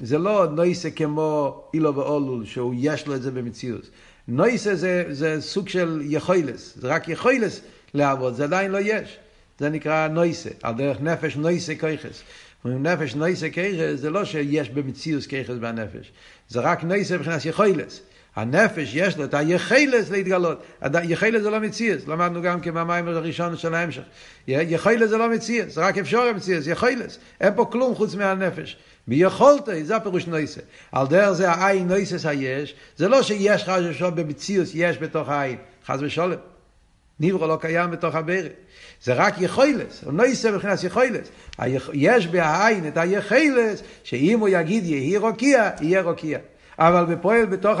זה 0.00 0.18
לא 0.18 0.46
נויסה 0.46 0.90
כמו 0.90 1.62
אילו 1.74 1.94
ואולול, 1.94 2.44
שהוא 2.44 2.74
יש 2.78 3.06
לו 3.06 3.14
את 3.14 3.22
זה 3.22 3.30
במציאות. 3.30 3.90
נויסה 4.28 4.74
זה, 4.74 5.04
זה 5.10 5.40
סוג 5.40 5.68
של 5.68 6.00
יכולס, 6.04 6.76
זה 6.80 6.88
רק 6.88 7.08
יכולס 7.08 7.60
לעבוד, 7.94 8.34
זה 8.34 8.44
עדיין 8.44 8.70
לא 8.70 8.78
יש. 8.80 9.18
זה 9.58 9.68
נקרא 9.68 10.08
נויסה, 10.08 10.50
על 10.62 10.74
דרך 10.74 11.00
נפש 11.00 11.36
נויסה 11.36 11.74
כיחס. 11.74 12.22
אומרים 12.64 12.86
נפש 12.86 13.14
נויסה 13.14 13.50
כיחס, 13.50 14.00
זה 14.00 14.10
לא 14.10 14.24
שיש 14.24 14.70
במציאות 14.70 15.24
כיחס 15.24 15.54
בנפש, 15.54 16.12
זה 16.48 16.60
רק 16.60 16.84
נויסה 16.84 17.18
מבחינת 17.18 17.44
יכולס. 17.44 18.00
הנפש 18.36 18.90
יש 18.94 19.16
לו 19.16 19.24
את 19.24 19.34
היחלס 19.34 20.10
להתגלות. 20.10 20.62
יחלס 21.02 21.42
זה 21.42 21.50
לא 21.50 21.60
מציאס, 21.60 22.08
למדנו 22.08 22.42
גם 22.42 22.60
כמהמים 22.60 23.08
הראשון 23.08 23.56
של 23.56 23.74
ההמשך. 23.74 24.02
יחלס 24.48 25.10
זה 25.10 25.16
לא 25.16 25.30
מציאס, 25.30 25.78
רק 25.78 25.98
אפשר 25.98 26.32
מציאס, 26.32 26.66
יחלס. 26.66 27.18
אין 27.40 27.52
פה 27.56 27.64
כלום 27.64 27.94
חוץ 27.94 28.14
מהנפש. 28.14 28.76
מיכולת, 29.08 29.68
זה 29.82 29.96
הפירוש 29.96 30.26
נויסה. 30.26 30.60
על 30.92 31.06
דרך 31.06 31.32
זה 31.32 31.50
העין 31.50 31.88
נויסס 31.88 32.26
היש, 32.26 32.74
זה 32.96 33.08
לא 33.08 33.22
שיש 33.22 33.64
חס 33.64 33.80
ושלום 33.90 34.14
במציאוס 34.14 34.70
יש 34.74 34.98
בתוך 34.98 35.28
העין, 35.28 35.56
חס 35.86 35.98
ושלום. 36.00 36.55
נברו 37.20 37.46
לא 37.46 37.58
קיים 37.60 37.90
בתוך 37.90 38.14
הברק. 38.14 38.52
זה 39.02 39.14
רק 39.14 39.34
יכולס, 39.40 40.04
הוא 40.04 40.12
נויסה 40.12 40.50
מבחינת 40.50 40.84
יכולס. 40.84 41.28
יש 41.92 42.26
בעין 42.26 42.88
את 42.88 42.96
היכולס, 42.96 43.82
שאם 44.02 44.40
הוא 44.40 44.48
יגיד 44.48 44.84
יהי 44.84 45.16
רוקיע, 45.16 45.70
יהיה 45.80 46.02
רוקיע. 46.02 46.38
אבל 46.78 47.14
בפועל 47.14 47.46
בתוך 47.46 47.80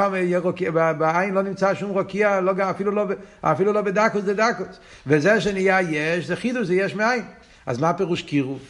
בעין 0.98 1.34
לא 1.34 1.42
נמצא 1.42 1.74
שום 1.74 1.90
רוקיע, 1.90 2.40
לא, 2.40 2.52
אפילו, 2.70 2.90
לא, 2.92 3.04
אפילו 3.40 3.72
לא 3.72 3.80
בדקוס 3.80 4.24
זה 4.24 4.34
דקוס. 4.34 4.78
וזה 5.06 5.40
שנהיה 5.40 5.80
יש, 5.80 6.26
זה 6.26 6.36
חידוש, 6.36 6.66
זה 6.66 6.74
יש 6.74 6.94
מאין. 6.94 7.22
אז 7.66 7.78
מה 7.78 7.92
פירוש 7.92 8.22
קירוב? 8.22 8.60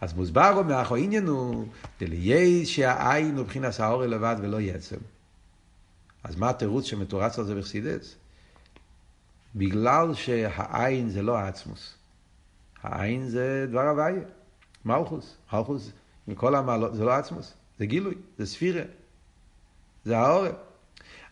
אז 0.00 0.12
מוסבר 0.12 0.52
אומר, 0.56 0.82
אחו 0.82 0.96
עניין 0.96 1.26
הוא, 1.26 1.66
דלייס 2.00 2.68
שהעין 2.68 3.36
הוא 3.36 3.44
מבחינת 3.44 3.80
האור 3.80 4.04
לבד 4.04 4.36
ולא 4.42 4.60
יצם. 4.60 4.96
אז 6.24 6.36
מה 6.36 6.50
התירוץ 6.50 6.84
שמתורץ 6.84 7.38
על 7.38 7.44
זה 7.44 7.54
בחסידס? 7.54 8.14
בגלל 9.54 10.14
שהעין 10.14 11.08
זה 11.08 11.22
לא 11.22 11.38
העצמוס. 11.38 11.94
העין 12.82 13.28
זה 13.28 13.66
דבר 13.70 13.88
הוויה, 13.88 14.22
מלכוס. 14.84 15.36
מלכוס 15.52 15.92
מכל 16.28 16.54
המעלות, 16.54 16.94
זה 16.94 17.04
לא 17.04 17.12
עצמוס, 17.12 17.54
זה 17.78 17.86
גילוי, 17.86 18.14
זה 18.38 18.46
ספירה. 18.46 18.82
זה 20.04 20.18
העורף. 20.18 20.54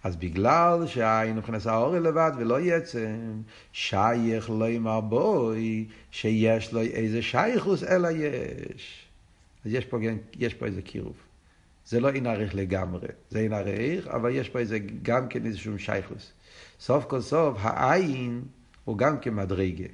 אז 0.04 0.16
בגלל 0.16 0.86
שהעין 0.86 1.36
מבחינת 1.36 1.66
העורף 1.66 2.02
לבד 2.02 2.32
ולא 2.38 2.60
יצם, 2.60 3.42
שייך 3.72 4.50
לא 4.50 4.70
יאמר 4.70 5.00
בוי 5.00 5.88
שיש 6.10 6.72
לו 6.72 6.80
איזה 6.80 7.22
שייכוס 7.22 7.84
אלא 7.84 8.08
יש. 8.08 9.06
אז 9.64 9.72
יש 9.72 9.84
פה, 9.84 9.98
יש 10.38 10.54
פה 10.54 10.66
איזה 10.66 10.82
קירוב. 10.82 11.16
זה 11.86 12.00
לא 12.00 12.10
אין 12.10 12.26
ערך 12.26 12.54
לגמרי, 12.54 13.08
זה 13.30 13.38
אין 13.38 13.52
ערך, 13.52 14.06
אבל 14.06 14.30
יש 14.30 14.48
פה 14.48 14.58
איזה, 14.58 14.78
גם 15.02 15.28
כן 15.28 15.46
איזשהו 15.46 15.78
שייכוס. 15.78 16.32
סוף 16.82 17.04
כל 17.04 17.20
סוף, 17.20 17.58
העין 17.60 18.42
הוא 18.84 18.98
גם 18.98 19.18
כמדרגה, 19.18 19.84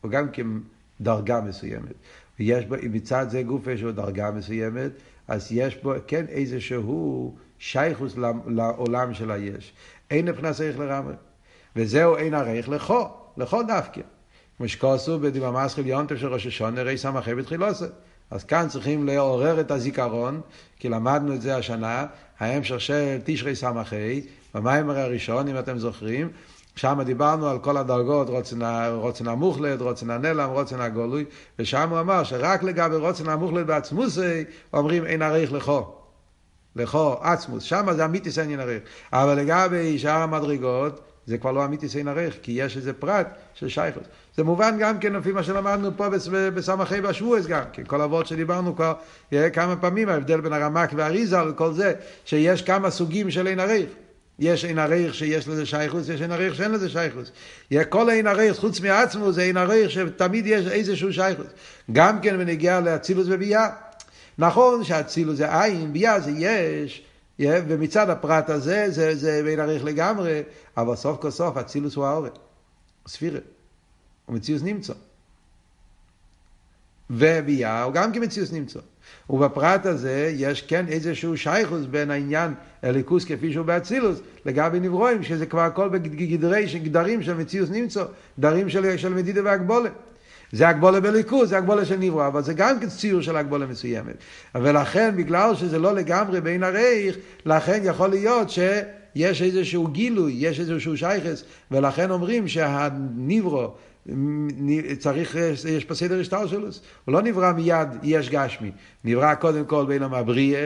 הוא 0.00 0.10
גם 0.10 0.26
כדרגה 0.32 1.40
מסוימת. 1.40 1.94
ויש 2.38 2.64
בו, 2.64 2.74
מצד 2.90 3.26
זה 3.30 3.42
גוף 3.42 3.66
יש 3.66 3.82
לו 3.82 3.92
דרגה 3.92 4.30
מסוימת, 4.30 4.90
אז 5.28 5.48
יש 5.50 5.76
בו 5.82 5.92
כן 6.06 6.24
איזשהו 6.28 7.34
שייכוס 7.58 8.16
לעולם 8.46 9.14
של 9.14 9.30
היש. 9.30 9.72
אין 10.10 10.26
לפנס 10.26 10.60
ערך 10.60 10.78
לרמרי. 10.78 11.14
וזהו 11.76 12.16
אין 12.16 12.34
ערך 12.34 12.68
לכו, 12.68 13.08
לכו 13.36 13.62
דווקא. 13.62 14.00
כמו 14.56 14.68
שכוסו 14.68 15.18
בדיממסחיל 15.18 15.86
יונטף 15.86 16.16
של 16.16 16.26
ראש 16.26 16.46
השונה, 16.46 16.82
רי 16.82 16.98
סמכי 16.98 17.34
בתחילוסה. 17.34 17.86
אז 18.30 18.44
כאן 18.44 18.68
צריכים 18.68 19.06
לעורר 19.06 19.60
את 19.60 19.70
הזיכרון, 19.70 20.40
כי 20.78 20.88
למדנו 20.88 21.34
את 21.34 21.42
זה 21.42 21.56
השנה, 21.56 22.06
ההמשך 22.38 22.80
של 22.80 23.18
תשרי 23.24 23.56
סמכי, 23.56 24.26
במיימר 24.56 24.98
הראשון, 24.98 25.48
אם 25.48 25.58
אתם 25.58 25.78
זוכרים, 25.78 26.28
שם 26.76 27.00
דיברנו 27.04 27.48
על 27.48 27.58
כל 27.58 27.76
הדרגות, 27.76 28.28
רוצן 28.94 29.28
המוחלט, 29.28 29.80
רוצן 29.80 30.10
הנלם, 30.10 30.50
רוצן 30.50 30.80
הגולוי, 30.80 31.24
ושם 31.58 31.90
הוא 31.90 32.00
אמר 32.00 32.24
שרק 32.24 32.62
לגבי 32.62 32.96
רוצן 32.96 33.28
המוחלט 33.28 33.66
בעצמוסי, 33.66 34.44
אומרים 34.72 35.06
אין 35.06 35.22
עריך 35.22 35.52
לכו. 35.52 35.92
לכו, 36.76 37.16
עצמוס, 37.20 37.62
שם 37.62 37.86
זה 37.92 38.04
אמיתיס 38.04 38.38
אין 38.38 38.60
עריך. 38.60 38.82
אבל 39.12 39.34
לגבי 39.34 39.98
שאר 39.98 40.22
המדרגות, 40.22 41.00
זה 41.26 41.38
כבר 41.38 41.52
לא 41.52 41.64
אמיתיס 41.64 41.96
אין 41.96 42.08
עריך, 42.08 42.36
כי 42.42 42.52
יש 42.52 42.76
איזה 42.76 42.92
פרט 42.92 43.26
של 43.54 43.68
שייכוס. 43.68 44.04
זה 44.36 44.44
מובן 44.44 44.76
גם 44.78 44.98
כן 44.98 45.12
לפי 45.12 45.32
מה 45.32 45.42
שלמדנו 45.42 45.90
פה 45.96 46.08
בסמכי 46.54 47.00
בשבועס 47.00 47.46
גם 47.46 47.62
כן, 47.72 47.82
כל 47.86 48.00
אבות 48.00 48.26
שדיברנו 48.26 48.76
כבר 48.76 48.94
כמה 49.52 49.76
פעמים, 49.76 50.08
ההבדל 50.08 50.40
בין 50.40 50.52
הרמק 50.52 50.90
והאריזה 50.96 51.48
וכל 51.48 51.72
זה, 51.72 51.94
שיש 52.24 52.62
כמה 52.62 52.90
סוגים 52.90 53.30
של 53.30 53.46
אין 53.46 53.60
עריך. 53.60 54.05
יש 54.38 54.64
אין 54.64 54.78
עריך 54.78 55.14
שיש 55.14 55.48
לזה 55.48 55.66
שייכוס, 55.66 56.08
יש 56.08 56.22
אין 56.22 56.32
עריך 56.32 56.54
שאין 56.54 56.70
לזה 56.70 56.88
שייכוס. 56.88 57.32
כל 57.88 58.10
אין 58.10 58.26
עריך, 58.26 58.56
חוץ 58.56 58.80
מעצמו, 58.80 59.32
זה 59.32 59.42
אין 59.42 59.56
עריך 59.56 59.90
שתמיד 59.90 60.46
יש 60.46 60.66
איזשהו 60.66 61.12
שייכוס. 61.12 61.46
גם 61.92 62.20
כן 62.20 62.38
בנגיעה 62.38 62.80
לאצילוס 62.80 63.26
וביאה. 63.30 63.68
נכון 64.38 64.84
שאצילוס 64.84 65.36
זה 65.36 65.62
עין, 65.62 65.92
ביאה 65.92 66.20
זה 66.20 66.30
יש, 66.30 67.02
ומצד 67.38 68.10
הפרט 68.10 68.50
הזה 68.50 68.90
זה, 68.90 69.16
זה 69.16 69.42
אין 69.46 69.60
עריך 69.60 69.84
לגמרי, 69.84 70.42
אבל 70.76 70.96
סוף 70.96 71.20
כל 71.20 71.30
סוף 71.30 71.56
אצילוס 71.56 71.94
הוא 71.94 72.04
העורף. 72.06 72.32
ספירה. 73.08 73.40
ומציאוס 74.28 74.62
נמצא. 74.62 74.92
וביאה 77.10 77.82
הוא 77.82 77.92
גם 77.92 78.12
כמציאוס 78.12 78.52
נמצא. 78.52 78.80
ובפרט 79.30 79.86
הזה 79.86 80.32
יש 80.36 80.62
כן 80.62 80.84
איזשהו 80.88 81.36
שייכוס 81.36 81.84
בין 81.90 82.10
העניין 82.10 82.54
אליקוס 82.84 83.24
כפי 83.24 83.52
שהוא 83.52 83.66
באצילוס 83.66 84.20
לגבי 84.46 84.80
נברואים, 84.80 85.22
שזה 85.22 85.46
כבר 85.46 85.60
הכל 85.60 85.88
בגדרי, 85.88 86.66
גדרים 86.82 87.22
של 87.22 87.34
מציאוס 87.34 87.70
נמצא, 87.70 88.04
גדרים 88.38 88.68
של, 88.68 88.96
של 88.96 89.14
מדידה 89.14 89.40
והגבולה. 89.44 89.90
זה 90.52 90.68
הגבולה 90.68 91.00
בליכוז, 91.00 91.48
זה 91.48 91.56
הגבולה 91.56 91.84
של 91.84 91.96
נברוא, 91.96 92.26
אבל 92.26 92.42
זה 92.42 92.54
גם 92.54 92.80
כן 92.80 92.88
ציור 92.88 93.20
של 93.20 93.36
הגבולה 93.36 93.66
מסוימת. 93.66 94.14
ולכן, 94.54 95.16
בגלל 95.16 95.54
שזה 95.54 95.78
לא 95.78 95.94
לגמרי 95.94 96.40
בין 96.40 96.62
הרייך, 96.62 97.16
לכן 97.46 97.80
יכול 97.84 98.08
להיות 98.08 98.50
ש... 98.50 98.58
יש 99.16 99.42
איזשהו 99.42 99.86
גילוי, 99.86 100.32
יש 100.36 100.60
איזשהו 100.60 100.96
שייכס, 100.96 101.44
ולכן 101.70 102.10
אומרים 102.10 102.48
שהניברו, 102.48 103.70
צריך, 104.98 105.36
יש 105.68 105.84
פה 105.84 105.94
סדר 105.94 106.20
השטר 106.20 106.46
שלו, 106.46 106.68
הוא 107.04 107.12
לא 107.12 107.22
נברא 107.22 107.52
מיד 107.52 107.88
יש 108.02 108.30
גשמי, 108.30 108.70
נברא 109.04 109.34
קודם 109.34 109.64
כל 109.64 109.86
בין 109.86 110.02
המבריא, 110.02 110.56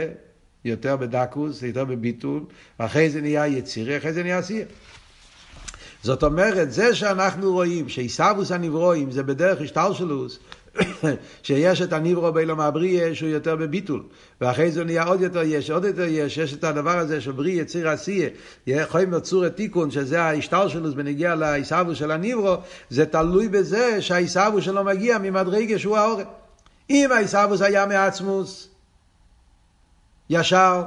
יותר 0.64 0.96
בדקוס, 0.96 1.62
יותר 1.62 1.84
בביטול, 1.84 2.42
ואחרי 2.80 3.10
זה 3.10 3.20
נהיה 3.20 3.46
יצירי, 3.46 3.96
אחרי 3.96 4.12
זה 4.12 4.22
נהיה 4.22 4.38
עשייה. 4.38 4.64
זאת 6.02 6.22
אומרת, 6.22 6.72
זה 6.72 6.94
שאנחנו 6.94 7.52
רואים 7.52 7.88
שעיסאוווס 7.88 8.52
הנברואים 8.52 9.10
זה 9.10 9.22
בדרך 9.22 9.60
השטלשלוס, 9.60 10.38
שיש 11.42 11.82
את 11.82 11.92
הניברו 11.92 12.32
באילום 12.32 12.60
הבריא 12.60 13.14
שהוא 13.14 13.28
יותר 13.28 13.56
בביטול, 13.56 14.02
ואחרי 14.40 14.70
זה 14.70 14.84
נהיה 14.84 15.04
עוד 15.04 15.20
יותר 15.20 15.42
יש, 15.44 15.70
עוד 15.70 15.84
יותר 15.84 16.04
יש, 16.08 16.38
יש 16.38 16.54
את 16.54 16.64
הדבר 16.64 16.98
הזה 16.98 17.20
של 17.20 17.32
בריא 17.32 17.62
יציר 17.62 17.88
עשייה, 17.88 18.28
יכולים 18.66 19.12
לצור 19.12 19.46
את 19.46 19.56
תיקון, 19.56 19.90
שזה 19.90 20.22
ההשטלשלוס 20.22 20.94
בנגיע 20.94 21.34
לעיסאוווס 21.34 21.98
של 21.98 22.10
הניברו, 22.10 22.56
זה 22.90 23.06
תלוי 23.06 23.48
בזה 23.48 24.02
שהעיסאוווס 24.02 24.64
שלו 24.64 24.84
מגיע 24.84 25.18
ממדרגה 25.18 25.78
שהוא 25.78 25.96
האורן. 25.96 26.24
אם 26.90 27.08
העיסאוווס 27.12 27.62
היה 27.62 27.86
מעצמוס, 27.86 28.68
ישר, 30.30 30.82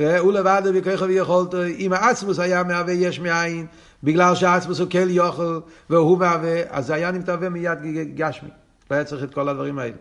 אה, 0.00 0.18
הוא 0.18 0.32
לבד 0.32 0.62
בכוחו 0.74 1.04
ויכולתו, 1.04 1.64
אם 1.66 1.92
העצמוס 1.92 2.38
היה 2.38 2.62
מהווה 2.62 2.92
יש 2.92 3.20
מאין, 3.20 3.66
בגלל 4.02 4.34
שהעצמוס 4.34 4.78
הוא 4.78 4.90
כל 4.90 5.10
יוכל 5.10 5.60
והוא 5.90 6.18
מהווה, 6.18 6.62
אז 6.68 6.86
זה 6.86 6.94
היה 6.94 7.10
נמתווה 7.10 7.48
מיד 7.48 7.78
גשמי. 8.14 8.50
לא 8.90 8.96
היה 8.96 9.04
צריך 9.04 9.24
את 9.24 9.34
כל 9.34 9.48
הדברים 9.48 9.78
האלה. 9.78 9.96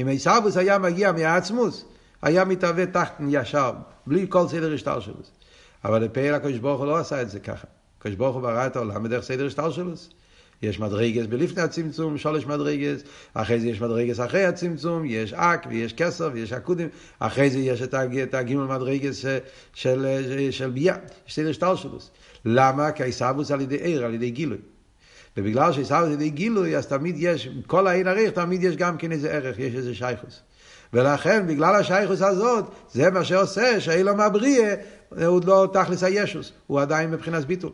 אם 0.00 0.08
עיסאוווס 0.08 0.56
היה 0.56 0.78
מגיע 0.78 1.12
מהעצמוס, 1.12 1.84
היה 2.22 2.44
מתהווה 2.44 2.86
תחת 2.86 3.20
ישר, 3.28 3.72
בלי 4.06 4.26
כל 4.28 4.48
סדר 4.48 4.74
השטר 4.74 5.00
שלו. 5.00 5.14
אבל 5.84 6.04
לפעיל 6.04 6.34
הקדוש 6.34 6.58
ברוך 6.58 6.78
הוא 6.78 6.86
לא 6.86 6.96
עשה 6.96 7.22
את 7.22 7.30
זה 7.30 7.40
ככה. 7.40 7.66
הקדוש 7.98 8.16
ברוך 8.16 8.34
הוא 8.34 8.42
ברא 8.42 8.66
את 8.66 8.76
העולם 8.76 9.02
בדרך 9.02 9.24
סדר 9.24 9.46
השטר 9.46 9.70
שלו. 9.70 9.92
יש 10.62 10.80
מדרגס 10.80 11.26
בלפני 11.26 11.62
הצמצום, 11.62 12.18
שלוש 12.18 12.46
מדרגס, 12.46 13.00
אחרי 13.34 13.60
זה 13.60 13.68
יש 13.68 13.80
מדרגס 13.80 14.20
אחרי 14.20 14.44
הצמצום, 14.44 15.04
יש 15.06 15.32
אק 15.32 15.66
ויש 15.70 15.92
כסר 15.92 16.30
ויש 16.32 16.52
עקודים, 16.52 16.88
אחרי 17.18 17.50
זה 17.50 17.58
יש 17.58 17.82
את 17.82 18.34
הגימל 18.34 18.64
מדרגס 18.64 19.16
של, 19.18 19.38
של, 19.74 20.06
של 20.50 20.70
ביה, 20.70 20.96
סדר 21.28 21.52
שטר 21.52 21.76
שלו. 21.76 21.98
למה? 22.44 22.92
כי 22.92 23.02
העיסאוווס 23.02 23.50
על 23.50 23.60
ידי 23.60 23.76
עיר, 23.76 24.04
על 24.04 24.14
ידי 24.14 24.30
גילוי. 24.30 24.58
ובגלל 25.36 25.72
שעיסאוווס 25.72 26.06
על 26.06 26.12
ידי 26.12 26.30
גילוי, 26.30 26.76
אז 26.76 26.86
תמיד 26.86 27.14
יש, 27.18 27.48
כל 27.66 27.86
העין 27.86 28.08
עריך, 28.08 28.30
תמיד 28.30 28.62
יש 28.62 28.76
גם 28.76 28.96
כן 28.96 29.12
איזה 29.12 29.30
ערך, 29.30 29.58
יש 29.58 29.74
איזה 29.74 29.94
שייכוס. 29.94 30.40
ולכן, 30.92 31.46
בגלל 31.46 31.74
השייכוס 31.74 32.22
הזאת, 32.22 32.64
זה 32.92 33.10
מה 33.10 33.24
שעושה 33.24 33.80
שהאילום 33.80 34.20
הבריא 34.20 34.74
הוא 35.26 35.40
לא 35.46 35.68
תכלס 35.72 36.02
הישוס, 36.02 36.52
הוא 36.66 36.80
עדיין 36.80 37.10
מבחינת 37.10 37.44
ביטול. 37.44 37.70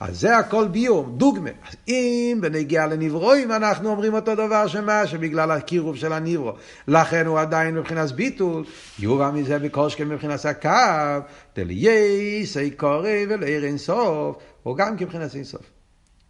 אז 0.00 0.20
זה 0.20 0.36
הכל 0.36 0.68
ביור, 0.68 1.06
דוגמה. 1.16 1.50
אז 1.68 1.76
אם 1.88 2.38
בנגיע 2.40 2.86
לנברואים 2.86 3.52
אנחנו 3.52 3.90
אומרים 3.90 4.14
אותו 4.14 4.34
דבר 4.34 4.66
שמה? 4.66 5.06
שבגלל 5.06 5.50
הקירוב 5.50 5.96
של 5.96 6.12
הנברו, 6.12 6.52
לכן 6.88 7.26
הוא 7.26 7.40
עדיין 7.40 7.74
מבחינת 7.74 8.12
ביטול, 8.12 8.64
יובא 8.98 9.30
מזה 9.30 9.58
בקושקן 9.58 10.08
מבחינת 10.08 10.44
הקו, 10.44 11.26
דלייס, 11.56 12.56
קורא 12.76 13.08
ולעיר 13.28 13.64
אינסוף, 13.64 14.36
הוא 14.62 14.76
גם 14.76 14.96
כבחינת 14.96 15.34
אינסוף. 15.34 15.75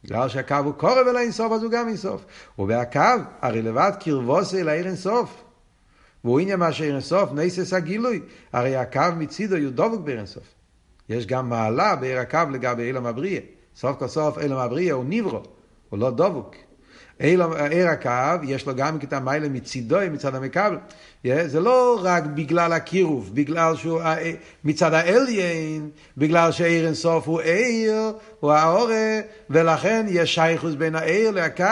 בגלל 0.06 0.28
שהקו 0.28 0.56
הוא 0.64 0.74
קורא 0.74 1.00
ולאינסוף, 1.00 1.52
אז 1.52 1.62
הוא 1.62 1.70
גם 1.70 1.88
אינסוף. 1.88 2.24
ובהקו, 2.58 3.00
הרי 3.42 3.62
לבד 3.62 3.92
קרבוסי 4.00 4.62
לעיר 4.62 4.86
אינסוף. 4.86 5.44
והוא 6.24 6.40
עניין 6.40 6.58
מה 6.58 6.72
שאין 6.72 7.00
סוף, 7.00 7.32
נסס 7.32 7.72
הגילוי. 7.72 8.20
הרי 8.52 8.76
הקו 8.76 9.00
מצידו 9.16 9.56
יהיו 9.56 9.72
דבוק 9.72 10.00
באין 10.00 10.26
סוף. 10.26 10.54
יש 11.08 11.26
גם 11.26 11.48
מעלה 11.48 11.96
בעיר 11.96 12.18
הקו 12.18 12.38
לגבי 12.52 12.82
אילם 12.82 13.06
הבריא. 13.06 13.40
סוף 13.76 13.98
כל 13.98 14.08
סוף 14.08 14.38
אילם 14.38 14.56
הבריא 14.56 14.92
הוא 14.92 15.04
ניברו, 15.04 15.42
הוא 15.88 15.98
לא 15.98 16.10
דבוק. 16.10 16.54
עיר 17.18 17.88
הקו, 17.88 18.44
יש 18.44 18.66
לו 18.66 18.74
גם 18.74 18.96
את 18.96 19.12
המיילה 19.12 19.48
מצידו, 19.48 19.98
מצד 20.12 20.34
המקבל. 20.34 20.78
זה 21.24 21.60
לא 21.60 22.00
רק 22.02 22.24
בגלל 22.24 22.72
הקירוב, 22.72 23.30
בגלל 23.34 23.76
שהוא 23.76 24.00
אה, 24.00 24.32
מצד 24.64 24.94
האליין, 24.94 25.90
בגלל 26.16 26.52
שעיר 26.52 26.86
אינסוף 26.86 27.28
הוא 27.28 27.40
עיר, 27.40 28.12
הוא 28.40 28.52
האורה, 28.52 29.20
ולכן 29.50 30.06
יש 30.08 30.34
שייכוס 30.34 30.74
בין 30.74 30.94
העיר 30.94 31.30
לקו, 31.30 31.64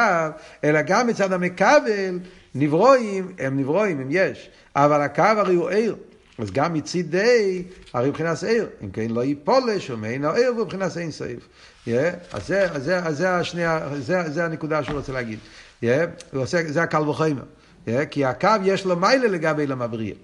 אלא 0.65 0.83
גם 0.83 1.07
מצד 1.07 1.33
המקבל, 1.33 2.19
נברואים, 2.55 3.33
הם 3.39 3.61
נברואים, 3.61 4.01
אם 4.01 4.09
יש, 4.11 4.51
אבל 4.77 5.01
הקו 5.01 5.23
הרי 5.23 5.55
הוא 5.55 5.69
עיר. 5.69 5.97
אז 6.39 6.51
גם 6.51 6.75
מצידי, 6.75 7.63
הרי 7.93 8.09
מבחינת 8.09 8.43
עיר, 8.43 8.69
אם 8.85 8.91
כן 8.91 9.11
לא 9.11 9.25
ייפול 9.25 9.79
שומעין 9.79 10.25
העיר 10.25 10.55
מבחינת 10.55 10.97
אין 10.97 11.11
סעיף. 11.11 11.49
Yeah, 11.87 11.91
אז 12.33 12.47
זה, 12.47 12.71
אז 12.71 12.85
זה, 12.85 12.99
אז 12.99 13.17
זה, 13.17 13.35
השנייה, 13.37 13.89
זה, 13.99 14.31
זה 14.31 14.45
הנקודה 14.45 14.85
שהוא 14.85 14.97
רוצה 14.97 15.13
להגיד. 15.13 15.39
Yeah, 15.83 15.87
עושה, 16.35 16.73
זה 16.73 16.83
הקל 16.83 17.09
וחומר. 17.09 17.43
Yeah, 17.87 17.91
כי 18.11 18.25
הקו 18.25 18.49
יש 18.65 18.85
לו 18.85 18.97
מיילה 18.97 19.29
לגבי 19.29 19.63
אילם 19.63 19.83
הבריא. 19.83 20.15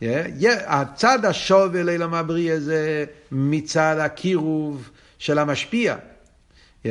Yeah, 0.00 0.04
yeah, 0.40 0.46
הצד 0.66 1.24
השווה 1.24 1.82
לאילם 1.82 2.14
הבריא 2.14 2.58
זה 2.58 3.04
מצד 3.32 3.96
הקירוב 4.00 4.90
של 5.18 5.38
המשפיע. 5.38 5.96
Yeah, 6.84 6.88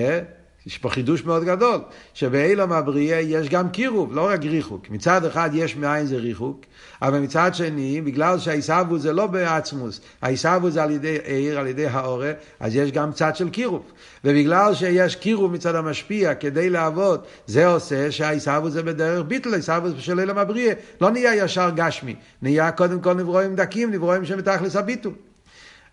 יש 0.65 0.77
פה 0.77 0.89
חידוש 0.89 1.25
מאוד 1.25 1.43
גדול, 1.43 1.79
שבאילום 2.13 2.71
הבריאה 2.71 3.19
יש 3.19 3.49
גם 3.49 3.69
קירוב, 3.69 4.13
לא 4.13 4.27
רק 4.29 4.43
ריחוק. 4.43 4.89
מצד 4.89 5.25
אחד 5.25 5.49
יש 5.53 5.75
מאין 5.75 6.05
זה 6.05 6.17
ריחוק, 6.17 6.61
אבל 7.01 7.19
מצד 7.19 7.55
שני, 7.55 8.01
בגלל 8.01 8.39
שהעיסאוו 8.39 8.99
זה 8.99 9.13
לא 9.13 9.27
בעצמוס, 9.27 10.01
העיסאוו 10.21 10.71
זה 10.71 10.83
על 10.83 10.91
ידי 10.91 11.17
עיר, 11.23 11.59
על 11.59 11.67
ידי 11.67 11.87
האורה, 11.87 12.31
אז 12.59 12.75
יש 12.75 12.91
גם 12.91 13.11
צד 13.11 13.35
של 13.35 13.49
קירוב. 13.49 13.83
ובגלל 14.23 14.73
שיש 14.75 15.15
קירוב 15.15 15.51
מצד 15.51 15.75
המשפיע 15.75 16.35
כדי 16.35 16.69
לעבוד, 16.69 17.21
זה 17.47 17.67
עושה 17.67 18.11
שהעיסאוו 18.11 18.69
זה 18.69 18.83
בדרך 18.83 19.25
ביטל, 19.27 19.53
העיסאוו 19.53 19.89
של 19.99 20.19
אילום 20.19 20.37
הבריאה 20.37 20.73
לא 21.01 21.11
נהיה 21.11 21.35
ישר 21.35 21.69
גשמי, 21.75 22.15
נהיה 22.41 22.71
קודם 22.71 22.99
כל 22.99 23.13
נברואים 23.13 23.55
דקים, 23.55 23.91
נברואים 23.91 24.25
שמתכלס 24.25 24.75
הביטול. 24.75 25.13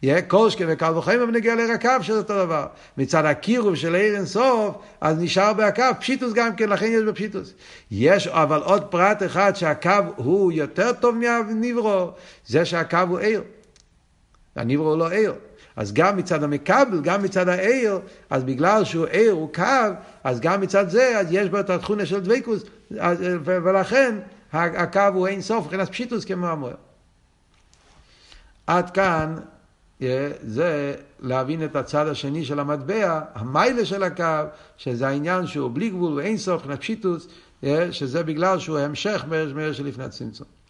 יהיה 0.02 0.22
קושקה 0.22 0.64
וקל 0.68 0.92
וחומר 0.96 1.24
ונגיע 1.28 1.54
לעיר 1.54 1.72
הקו 1.72 1.88
שזה 2.02 2.18
אותו 2.18 2.44
דבר. 2.44 2.66
מצד 2.98 3.24
הקירוב 3.24 3.74
של 3.74 3.94
עיר 3.94 4.16
אינסוף, 4.16 4.76
אז 5.00 5.18
נשאר 5.18 5.52
בהקו, 5.52 5.82
פשיטוס 6.00 6.32
גם 6.32 6.56
כן, 6.56 6.68
לכן 6.68 6.86
יש 6.86 7.02
בפשיטוס. 7.02 7.54
יש 7.90 8.26
אבל 8.26 8.60
עוד 8.62 8.84
פרט 8.84 9.22
אחד 9.22 9.56
שהקו 9.56 9.90
הוא 10.16 10.52
יותר 10.52 10.92
טוב 10.92 11.14
מהניברו, 11.14 12.10
זה 12.46 12.64
שהקו 12.64 12.98
הוא 13.08 13.18
עיר. 13.18 13.42
הניברו 14.56 14.88
הוא 14.88 14.98
לא 14.98 15.10
עיר. 15.10 15.34
אז 15.76 15.92
גם 15.92 16.16
מצד 16.16 16.42
המקבל, 16.42 17.00
גם 17.02 17.22
מצד 17.22 17.48
העיר, 17.48 17.98
אז 18.30 18.44
בגלל 18.44 18.84
שהוא 18.84 19.06
עיר, 19.06 19.32
הוא 19.32 19.54
קו, 19.54 19.62
אז 20.24 20.40
גם 20.40 20.60
מצד 20.60 20.88
זה, 20.88 21.18
אז 21.18 21.26
יש 21.30 21.48
בו 21.48 21.60
את 21.60 21.70
התכונה 21.70 22.06
של 22.06 22.20
דבקוס, 22.20 22.62
ולכן 23.44 24.18
הקו 24.52 25.00
הוא 25.14 25.26
אין 25.26 25.42
סוף, 25.42 25.64
מבחינת 25.64 25.88
פשיטוס 25.88 26.24
כמו 26.24 26.46
המוער. 26.46 26.74
עד 28.66 28.90
כאן 28.90 29.36
זה 30.42 30.94
להבין 31.20 31.64
את 31.64 31.76
הצד 31.76 32.08
השני 32.08 32.44
של 32.44 32.60
המטבע, 32.60 33.20
המיילה 33.34 33.84
של 33.84 34.02
הקו, 34.02 34.24
שזה 34.76 35.08
העניין 35.08 35.46
שהוא 35.46 35.70
בלי 35.74 35.90
גבול 35.90 36.12
ואין 36.12 36.36
סוף, 36.36 36.66
נפשיטוס, 36.66 37.28
שזה 37.90 38.22
בגלל 38.22 38.58
שהוא 38.58 38.78
המשך 38.78 39.24
מרש 39.28 39.76
שלפני 39.76 40.04
הצמצום. 40.04 40.61